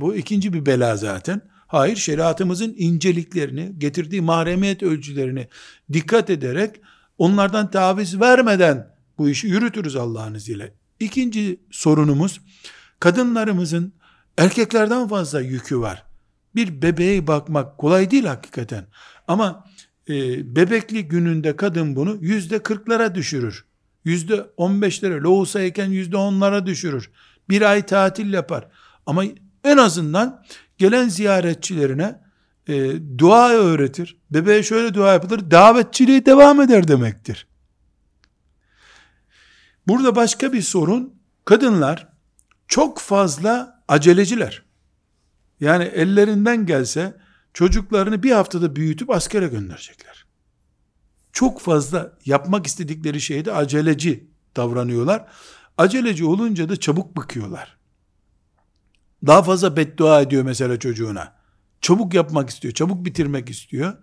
bu 0.01 0.15
ikinci 0.15 0.53
bir 0.53 0.65
bela 0.65 0.95
zaten. 0.97 1.41
Hayır 1.73 1.95
şeriatımızın 1.95 2.75
inceliklerini 2.77 3.73
getirdiği 3.77 4.21
mahremiyet 4.21 4.83
ölçülerini 4.83 5.47
dikkat 5.93 6.29
ederek 6.29 6.75
onlardan 7.17 7.71
taviz 7.71 8.19
vermeden 8.19 8.95
bu 9.17 9.29
işi 9.29 9.47
yürütürüz 9.47 9.95
Allah'ın 9.95 10.33
izniyle. 10.33 10.73
İkinci 10.99 11.59
sorunumuz 11.71 12.41
kadınlarımızın 12.99 13.93
erkeklerden 14.37 15.07
fazla 15.07 15.41
yükü 15.41 15.79
var. 15.79 16.05
Bir 16.55 16.81
bebeğe 16.81 17.27
bakmak 17.27 17.77
kolay 17.77 18.11
değil 18.11 18.25
hakikaten. 18.25 18.85
Ama 19.27 19.65
e, 20.09 20.15
bebekli 20.55 21.07
gününde 21.07 21.55
kadın 21.55 21.95
bunu 21.95 22.17
yüzde 22.21 22.63
kırklara 22.63 23.15
düşürür. 23.15 23.65
Yüzde 24.05 24.45
on 24.57 24.81
beşlere, 24.81 25.21
loğusayken 25.21 25.89
yüzde 25.89 26.17
onlara 26.17 26.65
düşürür. 26.65 27.11
Bir 27.49 27.61
ay 27.61 27.85
tatil 27.85 28.33
yapar. 28.33 28.67
Ama 29.05 29.23
en 29.63 29.77
azından 29.77 30.43
gelen 30.83 31.09
ziyaretçilerine 31.09 32.19
e, 32.67 32.91
dua 33.17 33.49
öğretir. 33.49 34.17
Bebeğe 34.31 34.63
şöyle 34.63 34.93
dua 34.93 35.13
yapılır, 35.13 35.51
davetçiliği 35.51 36.25
devam 36.25 36.61
eder 36.61 36.87
demektir. 36.87 37.47
Burada 39.87 40.15
başka 40.15 40.53
bir 40.53 40.61
sorun, 40.61 41.13
kadınlar 41.45 42.07
çok 42.67 42.99
fazla 42.99 43.83
aceleciler. 43.87 44.63
Yani 45.59 45.83
ellerinden 45.83 46.65
gelse 46.65 47.17
çocuklarını 47.53 48.23
bir 48.23 48.31
haftada 48.31 48.75
büyütüp 48.75 49.09
askere 49.09 49.47
gönderecekler. 49.47 50.25
Çok 51.33 51.61
fazla 51.61 52.17
yapmak 52.25 52.67
istedikleri 52.67 53.21
şeyde 53.21 53.53
aceleci 53.53 54.27
davranıyorlar. 54.55 55.25
Aceleci 55.77 56.25
olunca 56.25 56.69
da 56.69 56.75
çabuk 56.75 57.17
bıkıyorlar. 57.17 57.82
Daha 59.25 59.43
fazla 59.43 59.77
beddua 59.77 60.21
ediyor 60.21 60.43
mesela 60.43 60.79
çocuğuna. 60.79 61.33
Çabuk 61.81 62.13
yapmak 62.13 62.49
istiyor, 62.49 62.73
çabuk 62.73 63.05
bitirmek 63.05 63.49
istiyor. 63.49 63.93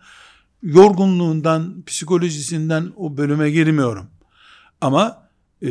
Yorgunluğundan, 0.63 1.83
psikolojisinden 1.87 2.93
o 2.97 3.17
bölüme 3.17 3.51
girmiyorum. 3.51 4.07
Ama 4.81 5.29
e, 5.63 5.69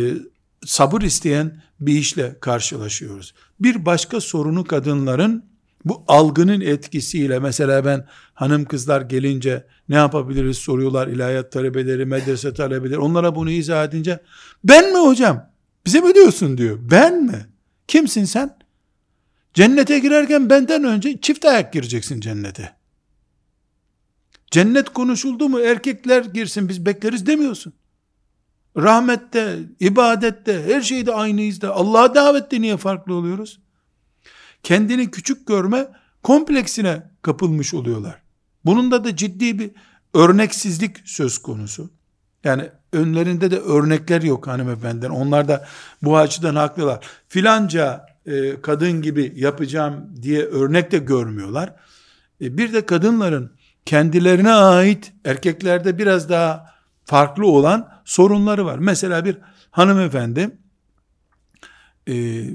sabır 0.66 1.02
isteyen 1.02 1.62
bir 1.80 1.94
işle 1.94 2.40
karşılaşıyoruz. 2.40 3.34
Bir 3.60 3.86
başka 3.86 4.22
sorunu 4.22 4.64
kadınların 4.64 5.46
bu 5.86 6.04
algının 6.08 6.62
etkisiyle 6.62 7.40
mesela 7.40 7.86
ben 7.86 8.08
hanım 8.34 8.66
kızlar 8.66 9.02
gelince 9.02 9.66
ne 9.90 9.96
yapabiliriz 9.96 10.58
soruyorlar 10.58 11.08
ilahiyat 11.08 11.52
talebeleri, 11.52 12.06
medrese 12.06 12.54
talebeleri. 12.54 13.00
Onlara 13.00 13.36
bunu 13.36 13.52
izah 13.52 13.86
edince 13.86 14.20
ben 14.64 14.92
mi 14.92 15.00
hocam? 15.00 15.50
Bize 15.86 16.02
mi 16.02 16.16
diyorsun 16.16 16.58
diyor. 16.58 16.78
Ben 16.92 17.24
mi? 17.24 17.46
Kimsin 17.88 18.26
sen? 18.26 18.58
Cennete 19.60 20.00
girerken 20.00 20.50
benden 20.50 20.84
önce 20.84 21.22
çift 21.22 21.46
ayak 21.46 21.74
gireceksin 21.74 22.22
cennete. 22.22 22.76
Cennet 24.52 24.90
konuşuldu 24.90 25.50
mu 25.50 25.60
erkekler 25.60 26.26
girsin 26.26 26.70
biz 26.70 26.86
bekleriz 26.86 27.26
demiyorsun. 27.26 27.74
Rahmette, 28.78 29.60
ibadette, 29.80 30.64
her 30.64 30.82
şeyde 30.82 31.14
aynıyız 31.14 31.62
da 31.62 31.76
Allah'a 31.76 32.16
davette 32.16 32.62
niye 32.62 32.78
farklı 32.78 33.14
oluyoruz? 33.14 33.60
Kendini 34.64 35.12
küçük 35.12 35.48
görme 35.48 35.88
kompleksine 36.24 37.12
kapılmış 37.22 37.74
oluyorlar. 37.74 38.22
Bunun 38.66 38.92
da 38.92 39.04
da 39.04 39.16
ciddi 39.16 39.60
bir 39.60 39.72
örneksizlik 40.14 40.98
söz 41.06 41.38
konusu. 41.38 41.90
Yani 42.44 42.70
önlerinde 42.94 43.52
de 43.52 43.58
örnekler 43.58 44.22
yok 44.22 44.48
hanımefendiden. 44.48 45.10
Onlar 45.10 45.48
da 45.48 45.68
bu 46.02 46.18
açıdan 46.18 46.56
haklılar. 46.56 47.06
Filanca 47.28 48.09
e, 48.30 48.62
kadın 48.62 49.02
gibi 49.02 49.34
yapacağım 49.36 50.16
diye 50.22 50.46
örnek 50.46 50.92
de 50.92 50.98
görmüyorlar. 50.98 51.76
E, 52.42 52.58
bir 52.58 52.74
de 52.74 52.86
kadınların 52.86 53.52
kendilerine 53.86 54.52
ait 54.52 55.14
erkeklerde 55.26 55.98
biraz 55.98 56.30
daha 56.30 56.66
farklı 57.06 57.48
olan 57.48 57.90
sorunları 58.06 58.66
var. 58.66 58.80
Mesela 58.80 59.26
bir 59.26 59.38
hanımefendi 59.72 60.58
e, 62.10 62.46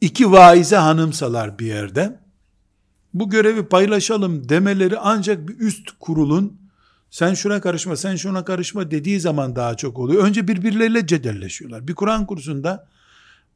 iki 0.00 0.32
vaize 0.32 0.76
hanımsalar 0.76 1.58
bir 1.58 1.66
yerde 1.66 2.20
bu 3.14 3.30
görevi 3.30 3.66
paylaşalım 3.66 4.48
demeleri 4.48 4.98
ancak 4.98 5.48
bir 5.48 5.58
üst 5.58 5.90
kurulun 6.00 6.60
sen 7.10 7.34
şuna 7.34 7.60
karışma 7.60 7.96
sen 7.96 8.16
şuna 8.16 8.44
karışma 8.44 8.90
dediği 8.90 9.20
zaman 9.20 9.56
daha 9.56 9.76
çok 9.76 9.98
oluyor. 9.98 10.24
Önce 10.24 10.48
birbirleriyle 10.48 11.06
cedelleşiyorlar. 11.06 11.88
Bir 11.88 11.94
Kur'an 11.94 12.26
kursunda 12.26 12.88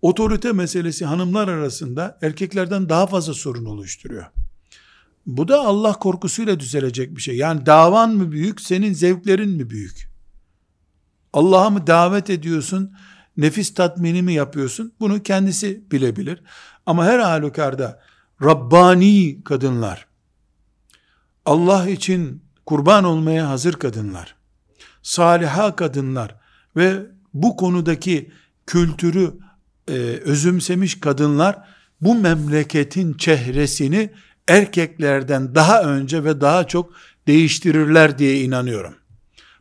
otorite 0.02 0.52
meselesi 0.52 1.04
hanımlar 1.04 1.48
arasında 1.48 2.18
erkeklerden 2.22 2.88
daha 2.88 3.06
fazla 3.06 3.34
sorun 3.34 3.64
oluşturuyor. 3.64 4.26
Bu 5.26 5.48
da 5.48 5.60
Allah 5.60 5.92
korkusuyla 5.92 6.60
düzelecek 6.60 7.16
bir 7.16 7.20
şey. 7.20 7.36
Yani 7.36 7.66
davan 7.66 8.10
mı 8.14 8.32
büyük, 8.32 8.60
senin 8.60 8.92
zevklerin 8.92 9.50
mi 9.50 9.70
büyük? 9.70 10.10
Allah'a 11.32 11.70
mı 11.70 11.86
davet 11.86 12.30
ediyorsun, 12.30 12.92
nefis 13.36 13.74
tatmini 13.74 14.22
mi 14.22 14.32
yapıyorsun? 14.32 14.92
Bunu 15.00 15.22
kendisi 15.22 15.90
bilebilir. 15.90 16.42
Ama 16.86 17.04
her 17.04 17.18
halükarda 17.18 18.02
Rabbani 18.42 19.44
kadınlar, 19.44 20.06
Allah 21.44 21.88
için 21.88 22.42
kurban 22.66 23.04
olmaya 23.04 23.48
hazır 23.48 23.72
kadınlar, 23.72 24.34
saliha 25.02 25.76
kadınlar 25.76 26.36
ve 26.76 27.06
bu 27.34 27.56
konudaki 27.56 28.32
kültürü 28.66 29.38
e, 29.90 30.20
özümsemiş 30.24 31.00
kadınlar 31.00 31.58
bu 32.00 32.14
memleketin 32.14 33.14
çehresini 33.14 34.10
erkeklerden 34.48 35.54
daha 35.54 35.82
önce 35.82 36.24
ve 36.24 36.40
daha 36.40 36.66
çok 36.66 36.92
değiştirirler 37.26 38.18
diye 38.18 38.40
inanıyorum. 38.40 38.94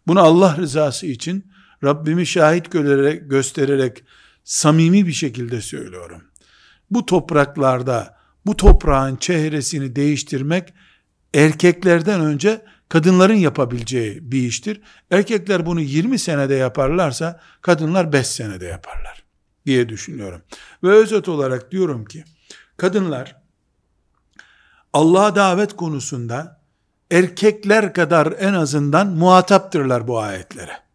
Bunu 0.07 0.19
Allah 0.19 0.57
rızası 0.57 1.07
için 1.07 1.51
Rabbimi 1.83 2.27
şahit 2.27 2.71
görerek, 2.71 3.29
göstererek 3.29 4.03
samimi 4.43 5.07
bir 5.07 5.13
şekilde 5.13 5.61
söylüyorum. 5.61 6.21
Bu 6.91 7.05
topraklarda 7.05 8.17
bu 8.45 8.55
toprağın 8.57 9.15
çehresini 9.15 9.95
değiştirmek 9.95 10.73
erkeklerden 11.33 12.21
önce 12.21 12.61
kadınların 12.89 13.35
yapabileceği 13.35 14.31
bir 14.31 14.41
iştir. 14.41 14.81
Erkekler 15.11 15.65
bunu 15.65 15.81
20 15.81 16.19
senede 16.19 16.55
yaparlarsa 16.55 17.39
kadınlar 17.61 18.13
5 18.13 18.27
senede 18.27 18.65
yaparlar 18.65 19.18
diye 19.65 19.89
düşünüyorum. 19.89 20.41
Ve 20.83 20.89
özet 20.89 21.29
olarak 21.29 21.71
diyorum 21.71 22.05
ki 22.05 22.23
kadınlar 22.77 23.35
Allah'a 24.93 25.35
davet 25.35 25.75
konusunda 25.75 26.61
erkekler 27.11 27.93
kadar 27.93 28.35
en 28.39 28.53
azından 28.53 29.07
muhataptırlar 29.07 30.07
bu 30.07 30.19
ayetlere. 30.19 30.89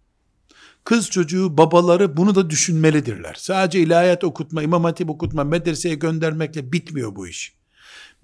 Kız 0.84 1.10
çocuğu 1.10 1.58
babaları 1.58 2.16
bunu 2.16 2.34
da 2.34 2.50
düşünmelidirler. 2.50 3.34
Sadece 3.38 3.80
ilahiyat 3.80 4.24
okutma, 4.24 4.62
imam 4.62 4.84
hatip 4.84 5.10
okutma, 5.10 5.44
medreseye 5.44 5.94
göndermekle 5.94 6.72
bitmiyor 6.72 7.16
bu 7.16 7.28
iş. 7.28 7.54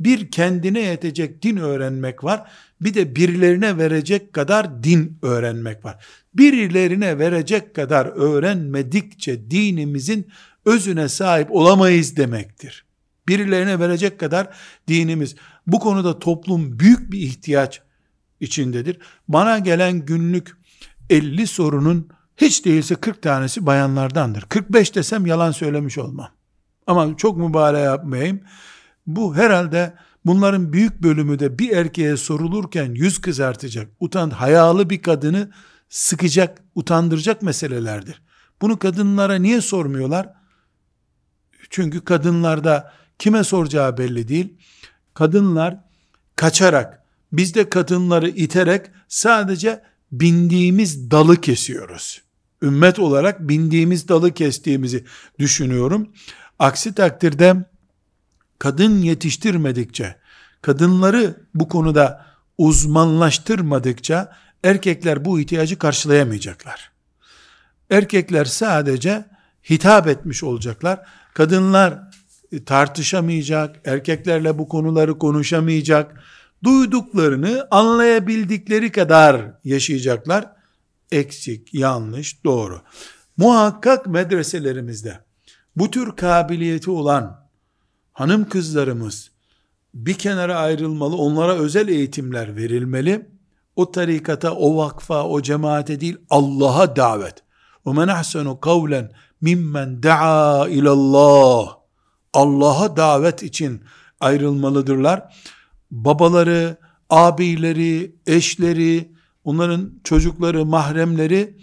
Bir 0.01 0.30
kendine 0.30 0.80
yetecek 0.80 1.42
din 1.42 1.57
öğrenmek 1.57 2.24
var. 2.24 2.51
Bir 2.80 2.94
de 2.94 3.16
birilerine 3.16 3.78
verecek 3.78 4.32
kadar 4.32 4.84
din 4.84 5.18
öğrenmek 5.22 5.84
var. 5.84 6.05
Birilerine 6.34 7.18
verecek 7.18 7.74
kadar 7.74 8.07
öğrenmedikçe 8.07 9.51
dinimizin 9.51 10.28
özüne 10.64 11.09
sahip 11.09 11.51
olamayız 11.51 12.16
demektir. 12.16 12.84
Birilerine 13.28 13.78
verecek 13.78 14.20
kadar 14.20 14.48
dinimiz. 14.88 15.36
Bu 15.66 15.78
konuda 15.78 16.18
toplum 16.18 16.78
büyük 16.78 17.12
bir 17.12 17.18
ihtiyaç 17.18 17.82
içindedir. 18.40 18.98
Bana 19.28 19.59
gelen 19.59 20.07
günlük 20.07 20.57
50 21.11 21.46
sorunun 21.46 22.09
hiç 22.36 22.64
değilse 22.64 22.94
40 22.94 23.22
tanesi 23.22 23.66
bayanlardandır. 23.66 24.42
45 24.42 24.94
desem 24.94 25.26
yalan 25.26 25.51
söylemiş 25.51 25.98
olmam. 25.98 26.28
Ama 26.86 27.16
çok 27.16 27.36
mübalağa 27.36 27.78
yapmayayım. 27.78 28.40
Bu 29.07 29.36
herhalde 29.36 29.94
bunların 30.26 30.72
büyük 30.72 31.03
bölümü 31.03 31.38
de 31.38 31.59
bir 31.59 31.70
erkeğe 31.70 32.16
sorulurken 32.16 32.94
yüz 32.94 33.20
kızartacak, 33.20 33.88
utan 34.01 34.30
hayalı 34.30 34.90
bir 34.90 35.03
kadını 35.03 35.51
sıkacak, 35.88 36.62
utandıracak 36.74 37.42
meselelerdir. 37.42 38.22
Bunu 38.62 38.78
kadınlara 38.78 39.34
niye 39.34 39.61
sormuyorlar? 39.61 40.28
Çünkü 41.70 42.01
kadınlarda 42.01 42.92
kime 43.18 43.44
soracağı 43.44 43.98
belli 43.98 44.28
değil. 44.28 44.55
Kadınlar 45.14 45.84
kaçarak, 46.36 47.03
biz 47.32 47.55
de 47.55 47.70
kadınları 47.70 48.28
iterek 48.28 48.86
sadece 49.09 49.82
bindiğimiz 50.12 51.11
dalı 51.11 51.40
kesiyoruz. 51.40 52.22
Ümmet 52.62 52.98
olarak 52.98 53.40
bindiğimiz 53.40 54.09
dalı 54.09 54.34
kestiğimizi 54.34 55.05
düşünüyorum. 55.38 56.12
Aksi 56.59 56.94
takdirde 56.94 57.64
kadın 58.61 59.02
yetiştirmedikçe, 59.02 60.16
kadınları 60.62 61.34
bu 61.54 61.68
konuda 61.68 62.26
uzmanlaştırmadıkça 62.58 64.32
erkekler 64.64 65.24
bu 65.24 65.40
ihtiyacı 65.40 65.78
karşılayamayacaklar. 65.78 66.90
Erkekler 67.90 68.44
sadece 68.44 69.24
hitap 69.70 70.08
etmiş 70.08 70.42
olacaklar. 70.42 71.00
Kadınlar 71.34 72.00
tartışamayacak, 72.66 73.76
erkeklerle 73.84 74.58
bu 74.58 74.68
konuları 74.68 75.18
konuşamayacak. 75.18 76.20
Duyduklarını 76.64 77.68
anlayabildikleri 77.70 78.92
kadar 78.92 79.52
yaşayacaklar. 79.64 80.52
Eksik, 81.12 81.74
yanlış, 81.74 82.44
doğru. 82.44 82.82
Muhakkak 83.36 84.06
medreselerimizde 84.06 85.18
bu 85.76 85.90
tür 85.90 86.16
kabiliyeti 86.16 86.90
olan 86.90 87.39
hanım 88.13 88.49
kızlarımız 88.49 89.32
bir 89.93 90.13
kenara 90.13 90.55
ayrılmalı, 90.55 91.16
onlara 91.16 91.53
özel 91.53 91.88
eğitimler 91.88 92.55
verilmeli. 92.55 93.30
O 93.76 93.91
tarikata, 93.91 94.51
o 94.51 94.78
vakfa, 94.78 95.24
o 95.24 95.41
cemaate 95.41 96.01
değil, 96.01 96.18
Allah'a 96.30 96.95
davet. 96.95 97.43
وَمَنْ 97.86 98.11
أَحْسَنُ 98.11 98.59
قَوْلًا 98.59 99.09
مِمَّنْ 99.43 100.01
دَعَا 100.01 100.70
اِلَى 100.70 100.89
اللّٰهِ 100.89 101.70
Allah'a 102.34 102.97
davet 102.97 103.43
için 103.43 103.82
ayrılmalıdırlar. 104.20 105.36
Babaları, 105.91 106.78
abileri, 107.09 108.16
eşleri, 108.28 109.11
onların 109.43 109.91
çocukları, 110.03 110.66
mahremleri 110.66 111.57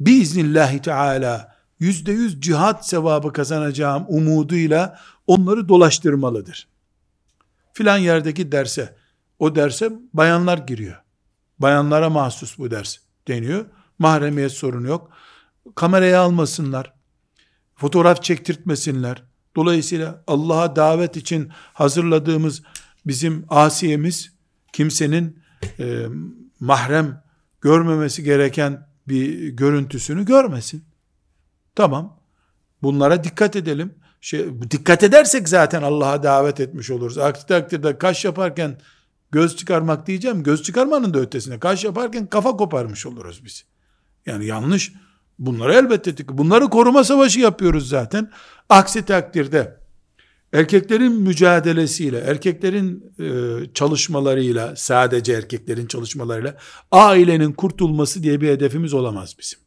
biiznillahü 0.00 0.82
teala 0.82 1.56
yüzde 1.80 2.12
yüz 2.12 2.40
cihat 2.40 2.88
sevabı 2.88 3.32
kazanacağım 3.32 4.04
umuduyla 4.08 4.98
onları 5.31 5.69
dolaştırmalıdır. 5.69 6.67
Filan 7.73 7.97
yerdeki 7.97 8.51
derse, 8.51 8.95
o 9.39 9.55
derse 9.55 9.91
bayanlar 10.13 10.57
giriyor. 10.57 11.01
Bayanlara 11.59 12.09
mahsus 12.09 12.57
bu 12.57 12.71
ders 12.71 12.97
deniyor. 13.27 13.65
Mahremiyet 13.99 14.51
sorunu 14.51 14.87
yok. 14.87 15.11
Kameraya 15.75 16.21
almasınlar. 16.21 16.93
Fotoğraf 17.75 18.23
çektirtmesinler. 18.23 19.23
Dolayısıyla 19.55 20.23
Allah'a 20.27 20.75
davet 20.75 21.17
için 21.17 21.49
hazırladığımız 21.73 22.61
bizim 23.05 23.45
asiyemiz 23.49 24.33
kimsenin 24.73 25.39
e, 25.79 26.05
mahrem 26.59 27.23
görmemesi 27.61 28.23
gereken 28.23 28.87
bir 29.07 29.49
görüntüsünü 29.49 30.25
görmesin. 30.25 30.85
Tamam. 31.75 32.19
Bunlara 32.81 33.23
dikkat 33.23 33.55
edelim. 33.55 34.00
Şey, 34.21 34.45
dikkat 34.71 35.03
edersek 35.03 35.49
zaten 35.49 35.81
Allah'a 35.81 36.23
davet 36.23 36.59
etmiş 36.59 36.91
oluruz. 36.91 37.17
Aksi 37.17 37.47
takdirde 37.47 37.97
kaş 37.97 38.25
yaparken 38.25 38.77
göz 39.31 39.55
çıkarmak 39.55 40.07
diyeceğim. 40.07 40.43
Göz 40.43 40.63
çıkarmanın 40.63 41.13
da 41.13 41.19
ötesine. 41.19 41.59
Kaş 41.59 41.83
yaparken 41.83 42.27
kafa 42.27 42.57
koparmış 42.57 43.05
oluruz 43.05 43.45
biz. 43.45 43.65
Yani 44.25 44.45
yanlış. 44.45 44.93
Bunları 45.39 45.73
elbette 45.73 46.27
bunları 46.27 46.69
koruma 46.69 47.03
savaşı 47.03 47.39
yapıyoruz 47.39 47.89
zaten. 47.89 48.31
Aksi 48.69 49.05
takdirde 49.05 49.81
erkeklerin 50.53 51.13
mücadelesiyle, 51.13 52.19
erkeklerin 52.19 53.13
e, 53.19 53.73
çalışmalarıyla, 53.73 54.75
sadece 54.75 55.33
erkeklerin 55.33 55.87
çalışmalarıyla 55.87 56.57
ailenin 56.91 57.51
kurtulması 57.53 58.23
diye 58.23 58.41
bir 58.41 58.49
hedefimiz 58.49 58.93
olamaz 58.93 59.35
bizim. 59.39 59.59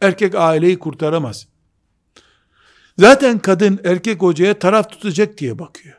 Erkek 0.00 0.34
aileyi 0.34 0.78
kurtaramaz. 0.78 1.48
Zaten 2.98 3.38
kadın 3.38 3.80
erkek 3.84 4.22
hocaya 4.22 4.58
taraf 4.58 4.90
tutacak 4.90 5.38
diye 5.38 5.58
bakıyor. 5.58 5.96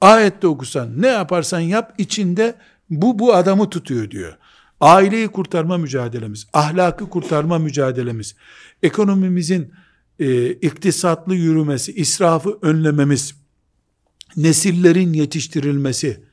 Ayette 0.00 0.46
okusan 0.46 1.02
ne 1.02 1.06
yaparsan 1.06 1.60
yap 1.60 1.94
içinde 1.98 2.54
bu 2.90 3.18
bu 3.18 3.34
adamı 3.34 3.70
tutuyor 3.70 4.10
diyor. 4.10 4.36
Aileyi 4.80 5.28
kurtarma 5.28 5.78
mücadelemiz, 5.78 6.46
ahlakı 6.52 7.10
kurtarma 7.10 7.58
mücadelemiz, 7.58 8.36
ekonomimizin 8.82 9.72
e, 10.18 10.50
iktisatlı 10.50 11.34
yürümesi, 11.34 11.92
israfı 11.92 12.58
önlememiz, 12.62 13.34
nesillerin 14.36 15.12
yetiştirilmesi, 15.12 16.24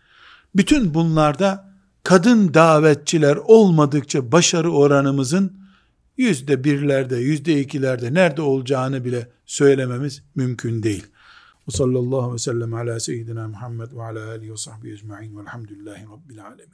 bütün 0.56 0.94
bunlarda 0.94 1.76
kadın 2.04 2.54
davetçiler 2.54 3.36
olmadıkça 3.36 4.32
başarı 4.32 4.72
oranımızın 4.72 5.64
yüzde 6.18 6.63
birlerde, 6.63 7.18
yüzde 7.18 7.59
ikilerde 7.59 8.13
nerede 8.13 8.41
olacağını 8.41 9.05
bile 9.05 9.28
söylememiz 9.45 10.24
mümkün 10.36 10.84
değil. 10.84 11.07
Ve 11.68 11.72
sallallahu 11.72 12.34
ve 12.34 12.38
sellem 12.38 12.74
ala 12.74 12.99
seyyidina 12.99 13.47
Muhammed 13.47 13.91
ve 13.91 14.03
ala 14.03 14.30
alihi 14.30 14.51
ve 14.51 14.57
sahbihi 14.57 14.93
ecma'in 14.93 15.38
velhamdülillahi 15.38 16.03
rabbil 16.03 16.45
alemin. 16.45 16.74